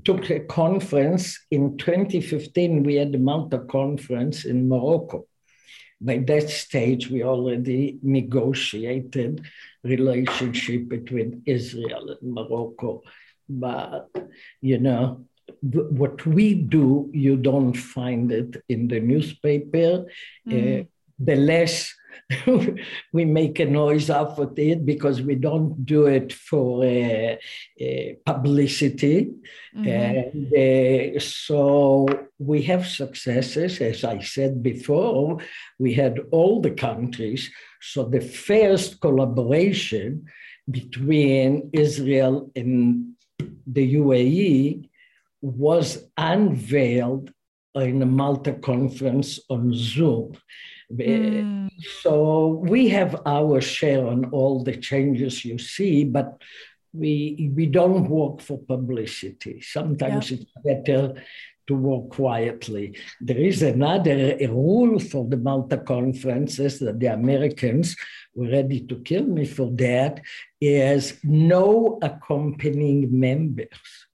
took 0.04 0.30
a 0.30 0.42
conference 0.42 1.40
in 1.50 1.78
2015. 1.78 2.84
We 2.84 2.96
had 2.96 3.12
the 3.12 3.20
Malta 3.20 3.60
conference 3.60 4.46
in 4.46 4.68
Morocco. 4.68 5.28
By 6.00 6.20
that 6.20 6.50
stage, 6.50 7.10
we 7.10 7.24
already 7.24 7.98
negotiated 8.04 9.48
relationship 9.84 10.88
between 10.90 11.42
Israel 11.46 12.18
and 12.22 12.34
Morocco 12.34 13.02
but 13.50 14.10
you 14.62 14.80
know 14.80 15.26
what 15.62 16.26
we 16.26 16.54
do 16.54 17.10
you 17.14 17.38
don't 17.38 17.74
find 17.74 18.32
it 18.32 18.64
in 18.70 18.88
the 18.88 19.00
newspaper 19.00 20.06
mm. 20.48 20.82
uh, 20.82 20.84
the 21.20 21.36
less 21.36 21.94
we 23.14 23.26
make 23.26 23.60
a 23.60 23.66
noise 23.66 24.10
out 24.10 24.38
of 24.38 24.58
it 24.60 24.86
because 24.86 25.22
we 25.22 25.36
don't 25.36 25.86
do 25.86 26.08
it 26.08 26.34
for 26.34 26.84
uh, 26.84 27.36
uh, 27.82 28.14
publicity. 28.26 29.32
Mm-hmm. 29.76 29.88
And 29.88 31.16
uh, 31.18 31.20
so 31.20 32.08
we 32.40 32.64
have 32.64 32.86
successes, 32.86 33.80
as 33.82 34.04
I 34.04 34.20
said 34.20 34.62
before, 34.62 35.40
we 35.80 35.94
had 35.94 36.20
all 36.32 36.62
the 36.62 36.72
countries. 36.72 37.50
So 37.82 38.04
the 38.04 38.22
first 38.22 39.00
collaboration 39.00 40.26
between 40.70 41.70
Israel 41.72 42.52
and 42.56 43.14
the 43.66 43.96
UAE 43.96 44.90
was 45.42 46.10
unveiled 46.18 47.32
in 47.76 48.02
a 48.02 48.06
Malta 48.06 48.54
conference 48.54 49.40
on 49.50 49.74
Zoom. 49.74 50.34
Mm. 50.92 51.70
So 52.02 52.48
we 52.64 52.90
have 52.90 53.22
our 53.26 53.62
share 53.62 54.08
on 54.08 54.26
all 54.32 54.64
the 54.64 54.78
changes 54.78 55.44
you 55.44 55.58
see, 55.58 56.06
but 56.06 56.42
we 56.94 57.52
we 57.56 57.66
don't 57.66 58.10
work 58.10 58.42
for 58.42 58.58
publicity. 58.58 59.62
Sometimes 59.62 60.32
yeah. 60.32 60.38
it's 60.38 60.52
better 60.64 61.22
to 61.68 61.76
work 61.76 62.10
quietly. 62.10 62.98
There 63.22 63.38
is 63.38 63.62
another 63.62 64.38
rule 64.48 65.00
for 65.00 65.28
the 65.28 65.38
Malta 65.38 65.78
conferences 65.78 66.80
that 66.80 67.00
the 67.00 67.14
Americans 67.14 67.96
were 68.36 68.50
ready 68.50 68.82
to 68.88 69.00
kill 69.02 69.26
me 69.26 69.46
for 69.46 69.70
that 69.76 70.22
is 70.60 71.20
no 71.24 72.00
accompanying 72.02 73.20
members. 73.20 74.07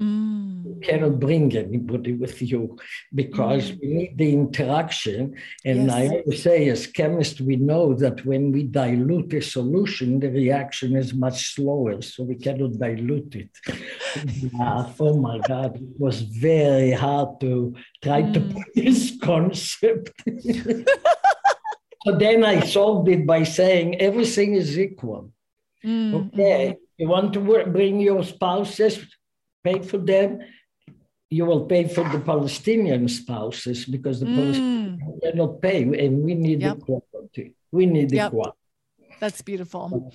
Mm. 0.00 0.64
You 0.64 0.80
cannot 0.80 1.18
bring 1.18 1.56
anybody 1.56 2.12
with 2.12 2.40
you 2.40 2.78
because 3.12 3.72
mm. 3.72 3.80
we 3.80 3.88
need 3.88 4.18
the 4.18 4.32
interaction. 4.32 5.34
And 5.64 5.86
yes. 5.86 5.94
I 5.94 6.08
always 6.08 6.42
say, 6.42 6.68
as 6.68 6.86
chemists, 6.86 7.40
we 7.40 7.56
know 7.56 7.94
that 7.94 8.24
when 8.24 8.52
we 8.52 8.62
dilute 8.62 9.34
a 9.34 9.42
solution, 9.42 10.20
the 10.20 10.30
reaction 10.30 10.94
is 10.94 11.14
much 11.14 11.54
slower, 11.54 12.00
so 12.00 12.22
we 12.22 12.36
cannot 12.36 12.78
dilute 12.78 13.34
it. 13.34 13.50
oh 15.00 15.18
my 15.18 15.38
God, 15.40 15.76
it 15.76 15.98
was 15.98 16.20
very 16.20 16.92
hard 16.92 17.40
to 17.40 17.74
try 18.02 18.22
mm. 18.22 18.34
to 18.34 18.40
put 18.40 18.66
this 18.76 19.18
concept. 19.22 20.12
so 22.04 22.16
then 22.16 22.44
I 22.44 22.60
solved 22.60 23.08
it 23.08 23.26
by 23.26 23.42
saying 23.42 24.00
everything 24.00 24.54
is 24.54 24.78
equal. 24.78 25.32
Mm, 25.84 26.14
okay, 26.14 26.66
mm-hmm. 26.66 27.02
you 27.02 27.08
want 27.08 27.32
to 27.32 27.40
work, 27.40 27.72
bring 27.72 28.00
your 28.00 28.22
spouses 28.24 29.04
pay 29.64 29.80
for 29.80 29.98
them, 29.98 30.40
you 31.30 31.44
will 31.44 31.66
pay 31.66 31.86
for 31.86 32.08
the 32.08 32.20
Palestinian 32.20 33.08
spouses 33.08 33.84
because 33.84 34.20
the 34.20 34.26
mm. 34.26 34.36
Palestinians 34.36 35.20
cannot 35.22 35.60
pay, 35.60 35.82
and 35.82 36.22
we 36.22 36.34
need 36.34 36.62
yep. 36.62 36.78
equality. 36.78 37.54
We 37.70 37.86
need 37.86 38.12
yep. 38.12 38.28
equality. 38.28 38.56
That's 39.20 39.42
beautiful. 39.42 40.12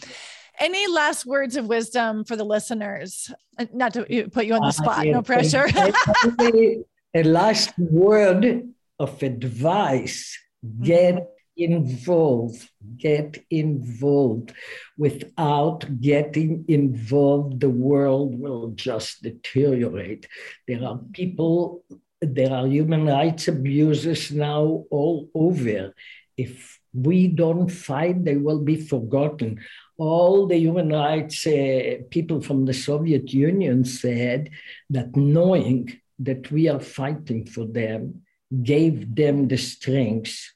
Any 0.60 0.88
last 0.88 1.26
words 1.26 1.56
of 1.56 1.68
wisdom 1.68 2.24
for 2.24 2.36
the 2.36 2.44
listeners? 2.46 3.32
Uh, 3.58 3.66
not 3.74 3.94
to 3.94 4.30
put 4.32 4.46
you 4.46 4.54
on 4.54 4.62
the 4.62 4.72
spot, 4.72 5.06
no 5.06 5.22
pressure. 5.22 5.68
a 7.16 7.24
last 7.24 7.78
word 7.78 8.70
of 9.00 9.24
advice 9.24 10.38
get 10.82 11.28
involved, 11.58 12.70
get 12.98 13.44
involved. 13.50 14.54
Without 14.98 16.02
getting 16.02 16.66
involved, 16.68 17.60
the 17.60 17.70
world 17.70 18.40
will 18.40 18.72
just 18.72 19.24
deteriorate. 19.24 20.28
There 20.68 20.84
are 20.84 21.00
people, 21.14 21.84
there 22.22 22.54
are 22.54 22.68
human 22.68 23.06
rights 23.06 23.48
abuses 23.48 24.32
now 24.32 24.86
all 24.90 25.30
over. 25.34 25.94
If 26.38 26.80
we 26.94 27.28
don't 27.28 27.70
fight, 27.70 28.24
they 28.24 28.38
will 28.38 28.60
be 28.60 28.76
forgotten. 28.76 29.60
All 29.98 30.48
the 30.48 30.58
human 30.58 30.90
rights 30.90 31.46
uh, 31.46 31.98
people 32.10 32.42
from 32.42 32.66
the 32.66 32.74
Soviet 32.74 33.32
Union 33.32 33.86
said 33.86 34.50
that 34.90 35.16
knowing 35.16 36.00
that 36.20 36.52
we 36.52 36.68
are 36.68 36.80
fighting 36.80 37.46
for 37.46 37.66
them 37.66 38.22
gave 38.64 39.16
them 39.16 39.48
the 39.48 39.58
strength 39.58 40.53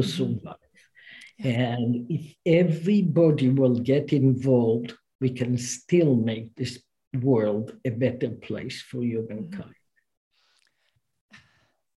to 0.00 0.06
mm-hmm. 0.06 0.34
survive. 0.34 0.56
And 1.40 2.06
if 2.10 2.34
everybody 2.44 3.48
will 3.48 3.78
get 3.78 4.12
involved, 4.12 4.94
we 5.20 5.30
can 5.30 5.56
still 5.56 6.16
make 6.16 6.54
this 6.56 6.80
world 7.14 7.76
a 7.84 7.90
better 7.90 8.30
place 8.30 8.82
for 8.82 9.02
humankind. 9.02 9.74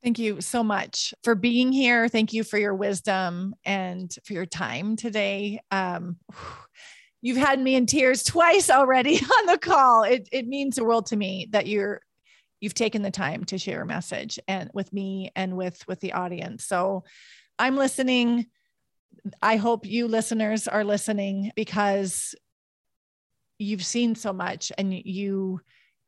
Thank 0.04 0.18
you 0.18 0.42
so 0.42 0.64
much 0.64 1.14
for 1.24 1.36
being 1.36 1.72
here. 1.72 2.08
Thank 2.08 2.34
you 2.34 2.44
for 2.44 2.58
your 2.58 2.74
wisdom 2.74 3.54
and 3.66 4.12
for 4.26 4.34
your 4.34 4.48
time 4.48 4.96
today. 4.96 5.60
Um, 5.70 6.18
you've 7.22 7.38
had 7.38 7.60
me 7.60 7.76
in 7.76 7.86
tears 7.86 8.24
twice 8.24 8.70
already 8.70 9.16
on 9.40 9.46
the 9.46 9.60
call. 9.60 10.04
It, 10.04 10.28
it 10.32 10.48
means 10.48 10.76
the 10.76 10.84
world 10.84 11.08
to 11.08 11.16
me 11.16 11.48
that 11.52 11.68
you're 11.68 12.02
you've 12.62 12.74
taken 12.76 13.02
the 13.02 13.12
time 13.12 13.44
to 13.44 13.58
share 13.58 13.82
a 13.82 13.86
message 13.88 14.40
and 14.48 14.70
with 14.74 14.94
me 14.94 15.32
and 15.36 15.58
with 15.58 15.84
with 15.88 16.00
the 16.00 16.14
audience. 16.14 16.66
So 16.66 17.04
I'm 17.62 17.78
listening. 17.78 18.48
I 19.40 19.58
hope 19.58 19.86
you 19.86 20.08
listeners 20.08 20.68
are 20.68 20.84
listening 20.84 21.52
because 21.56 22.34
you've 23.60 23.86
seen 23.86 24.16
so 24.16 24.34
much 24.34 24.72
and 24.80 24.92
you 24.92 25.62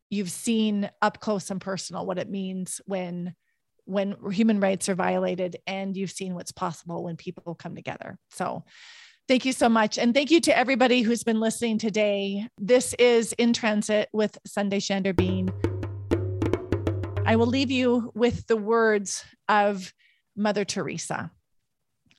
you've 0.10 0.32
seen 0.32 0.90
up 1.00 1.20
close 1.20 1.52
and 1.52 1.62
personal 1.62 2.08
what 2.08 2.18
it 2.18 2.28
means 2.28 2.82
when 2.86 3.36
when 3.86 4.16
human 4.32 4.62
rights 4.62 4.90
are 4.90 4.96
violated 4.96 5.58
and 5.68 5.96
you've 5.96 6.10
seen 6.10 6.34
what's 6.34 6.52
possible 6.52 7.04
when 7.04 7.18
people 7.18 7.54
come 7.54 7.76
together. 7.76 8.18
So 8.32 8.64
Thank 9.26 9.46
you 9.46 9.54
so 9.54 9.70
much. 9.70 9.98
And 9.98 10.14
thank 10.14 10.32
you 10.32 10.42
to 10.42 10.58
everybody 10.58 11.02
who's 11.02 11.24
been 11.24 11.40
listening 11.40 11.78
today. 11.78 12.46
This 12.58 12.94
is 12.96 13.32
In 13.34 13.54
Transit 13.54 14.10
with 14.12 14.38
Sundae 14.46 14.80
Schneider-Bean. 14.82 15.50
I 17.26 17.38
will 17.38 17.48
leave 17.48 17.72
you 17.72 18.12
with 18.14 18.46
the 18.48 18.58
words 18.58 19.24
of 19.48 19.94
Mother 20.36 20.66
Teresa. 20.66 21.32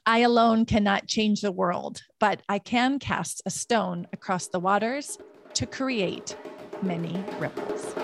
I 0.07 0.19
alone 0.19 0.67
cannot 0.67 1.07
change 1.07 1.41
the 1.41 1.51
world, 1.51 2.03
but 2.21 2.43
I 2.47 2.59
can 2.59 2.99
cast 2.99 3.41
a 3.47 3.51
stone 3.51 4.07
across 4.13 4.49
the 4.49 4.61
waters 4.61 5.17
to 5.55 5.65
create 5.65 6.37
many 6.83 7.25
ripples. 7.39 8.04